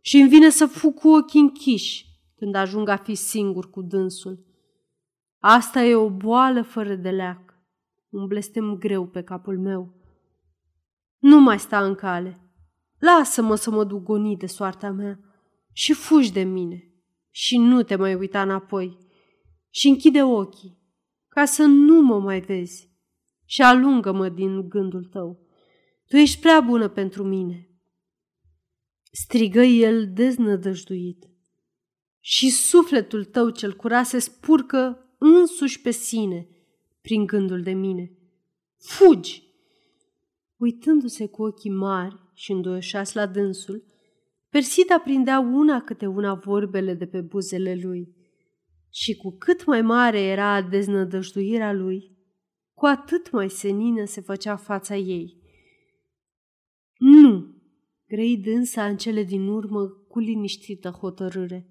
și 0.00 0.16
îmi 0.18 0.28
vine 0.28 0.50
să 0.50 0.66
fug 0.66 0.94
cu 0.94 1.08
ochii 1.08 1.40
închiși 1.40 2.06
când 2.36 2.54
ajung 2.54 2.88
a 2.88 2.96
fi 2.96 3.14
singur 3.14 3.70
cu 3.70 3.82
dânsul. 3.82 4.46
Asta 5.38 5.82
e 5.82 5.94
o 5.94 6.10
boală 6.10 6.62
fără 6.62 6.94
de 6.94 7.10
leac, 7.10 7.58
un 8.08 8.26
blestem 8.26 8.76
greu 8.78 9.06
pe 9.06 9.22
capul 9.22 9.58
meu. 9.58 9.94
Nu 11.18 11.40
mai 11.40 11.58
sta 11.58 11.84
în 11.84 11.94
cale. 11.94 12.43
Lasă-mă 13.04 13.54
să 13.54 13.70
mă 13.70 13.84
duc 13.84 14.02
gonit 14.02 14.38
de 14.38 14.46
soarta 14.46 14.90
mea 14.90 15.20
și 15.72 15.92
fugi 15.92 16.32
de 16.32 16.42
mine 16.42 16.92
și 17.30 17.56
nu 17.56 17.82
te 17.82 17.96
mai 17.96 18.14
uita 18.14 18.42
înapoi 18.42 18.98
și 19.70 19.88
închide 19.88 20.22
ochii 20.22 20.78
ca 21.28 21.44
să 21.44 21.62
nu 21.62 22.00
mă 22.00 22.20
mai 22.20 22.40
vezi 22.40 22.90
și 23.44 23.62
alungă-mă 23.62 24.28
din 24.28 24.68
gândul 24.68 25.04
tău. 25.04 25.46
Tu 26.06 26.16
ești 26.16 26.40
prea 26.40 26.60
bună 26.60 26.88
pentru 26.88 27.24
mine. 27.24 27.68
Strigă 29.12 29.62
el 29.62 30.12
deznădăjduit. 30.12 31.24
Și 32.20 32.50
sufletul 32.50 33.24
tău 33.24 33.50
cel 33.50 33.74
curat 33.74 34.06
se 34.06 34.18
spurcă 34.18 34.98
însuși 35.18 35.80
pe 35.80 35.90
sine 35.90 36.48
prin 37.00 37.26
gândul 37.26 37.62
de 37.62 37.72
mine. 37.72 38.18
Fugi! 38.78 39.42
Uitându-se 40.56 41.26
cu 41.26 41.42
ochii 41.42 41.70
mari 41.70 42.23
și 42.34 42.52
îndoioșați 42.52 43.16
la 43.16 43.26
dânsul, 43.26 43.84
Persida 44.54 44.98
prindea 44.98 45.38
una 45.38 45.80
câte 45.80 46.06
una 46.06 46.34
vorbele 46.34 46.94
de 46.94 47.06
pe 47.06 47.20
buzele 47.20 47.74
lui 47.82 48.14
și 48.90 49.16
cu 49.16 49.36
cât 49.38 49.64
mai 49.64 49.82
mare 49.82 50.20
era 50.20 50.62
deznădăjduirea 50.62 51.72
lui, 51.72 52.16
cu 52.74 52.86
atât 52.86 53.30
mai 53.30 53.50
senină 53.50 54.04
se 54.04 54.20
făcea 54.20 54.56
fața 54.56 54.96
ei. 54.96 55.42
Nu, 56.98 57.54
grei 58.08 58.36
dânsa 58.36 58.86
în 58.86 58.96
cele 58.96 59.22
din 59.22 59.48
urmă 59.48 59.86
cu 59.86 60.18
liniștită 60.18 60.88
hotărâre. 60.88 61.68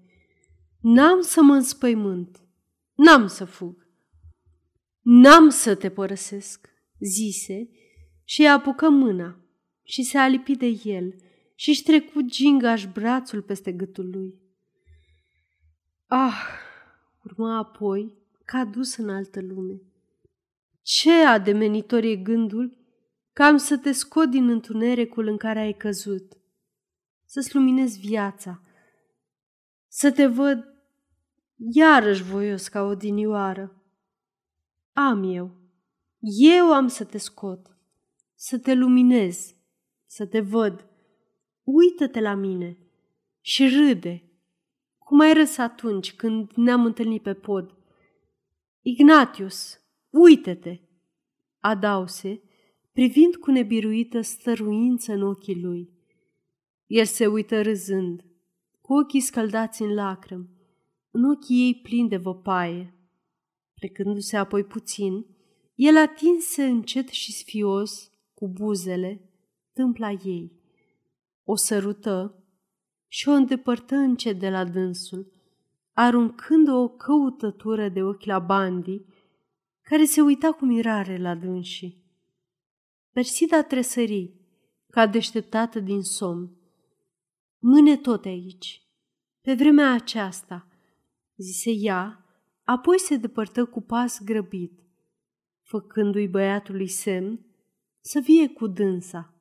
N-am 0.80 1.20
să 1.20 1.42
mă 1.42 1.54
înspăimânt, 1.54 2.44
n-am 2.94 3.26
să 3.26 3.44
fug, 3.44 3.88
n-am 5.00 5.48
să 5.48 5.74
te 5.74 5.90
părăsesc, 5.90 6.68
zise 6.98 7.68
și 8.24 8.40
îi 8.40 8.48
apucă 8.48 8.88
mâna 8.88 9.43
și 9.84 10.02
se 10.02 10.18
alipi 10.18 10.56
de 10.56 10.80
el 10.84 11.14
și 11.54 11.68
își 11.68 11.82
trecu 11.82 12.20
gingaș 12.20 12.86
brațul 12.86 13.42
peste 13.42 13.72
gâtul 13.72 14.10
lui. 14.10 14.42
Ah, 16.06 16.42
urma 17.24 17.56
apoi 17.58 18.14
ca 18.44 18.64
dus 18.64 18.96
în 18.96 19.08
altă 19.08 19.40
lume. 19.40 19.80
Ce 20.82 21.12
ademenitor 21.12 22.02
e 22.02 22.16
gândul 22.16 22.76
că 23.32 23.42
am 23.42 23.56
să 23.56 23.78
te 23.78 23.92
scot 23.92 24.30
din 24.30 24.48
întunericul 24.48 25.26
în 25.26 25.36
care 25.36 25.58
ai 25.58 25.72
căzut. 25.72 26.36
să-ți 27.24 27.54
luminez 27.54 27.98
viața, 27.98 28.62
să 29.88 30.12
te 30.12 30.26
văd 30.26 30.64
iarăși 31.56 32.22
voios 32.22 32.68
ca 32.68 32.82
o 32.82 32.94
dinioară. 32.94 33.82
Am 34.92 35.22
eu, 35.32 35.50
eu 36.20 36.72
am 36.72 36.88
să 36.88 37.04
te 37.04 37.18
scot, 37.18 37.76
să 38.34 38.58
te 38.58 38.74
luminez, 38.74 39.53
să 40.14 40.26
te 40.26 40.40
văd. 40.40 40.86
Uită-te 41.62 42.20
la 42.20 42.34
mine 42.34 42.78
și 43.40 43.68
râde, 43.68 44.22
cum 44.98 45.20
ai 45.20 45.32
râs 45.32 45.56
atunci 45.58 46.14
când 46.14 46.50
ne-am 46.54 46.84
întâlnit 46.84 47.22
pe 47.22 47.34
pod. 47.34 47.74
Ignatius, 48.82 49.80
uită-te, 50.10 50.80
adause, 51.58 52.42
privind 52.92 53.36
cu 53.36 53.50
nebiruită 53.50 54.20
stăruință 54.20 55.12
în 55.12 55.22
ochii 55.22 55.60
lui. 55.60 55.90
El 56.86 57.04
se 57.04 57.26
uită 57.26 57.62
râzând, 57.62 58.24
cu 58.80 58.94
ochii 58.94 59.20
scăldați 59.20 59.82
în 59.82 59.94
lacrimi, 59.94 60.48
în 61.10 61.24
ochii 61.24 61.64
ei 61.66 61.80
plini 61.82 62.08
de 62.08 62.16
văpaie. 62.16 62.94
Plecându-se 63.74 64.36
apoi 64.36 64.64
puțin, 64.64 65.26
el 65.74 65.96
atinse 65.96 66.64
încet 66.64 67.08
și 67.08 67.32
sfios, 67.32 68.12
cu 68.34 68.48
buzele, 68.48 69.28
tâmpla 69.74 70.10
ei. 70.10 70.52
O 71.44 71.56
sărută 71.56 72.44
și 73.08 73.28
o 73.28 73.32
îndepărtă 73.32 73.94
încet 73.94 74.38
de 74.38 74.50
la 74.50 74.64
dânsul, 74.64 75.32
aruncând 75.92 76.68
o 76.68 76.88
căutătură 76.88 77.88
de 77.88 78.02
ochi 78.02 78.24
la 78.24 78.38
Bandi, 78.38 79.04
care 79.82 80.04
se 80.04 80.20
uita 80.20 80.52
cu 80.52 80.64
mirare 80.64 81.18
la 81.18 81.34
dânsii. 81.34 82.02
Persida 83.10 83.62
tresări, 83.62 84.34
ca 84.90 85.06
deșteptată 85.06 85.80
din 85.80 86.02
somn. 86.02 86.56
Mâne 87.58 87.96
tot 87.96 88.24
aici, 88.24 88.82
pe 89.40 89.54
vremea 89.54 89.92
aceasta, 89.92 90.68
zise 91.36 91.70
ea, 91.70 92.24
apoi 92.64 92.98
se 92.98 93.16
depărtă 93.16 93.64
cu 93.64 93.80
pas 93.80 94.22
grăbit, 94.24 94.80
făcându-i 95.62 96.28
băiatului 96.28 96.88
semn 96.88 97.46
să 98.00 98.20
vie 98.20 98.48
cu 98.48 98.66
dânsa. 98.66 99.33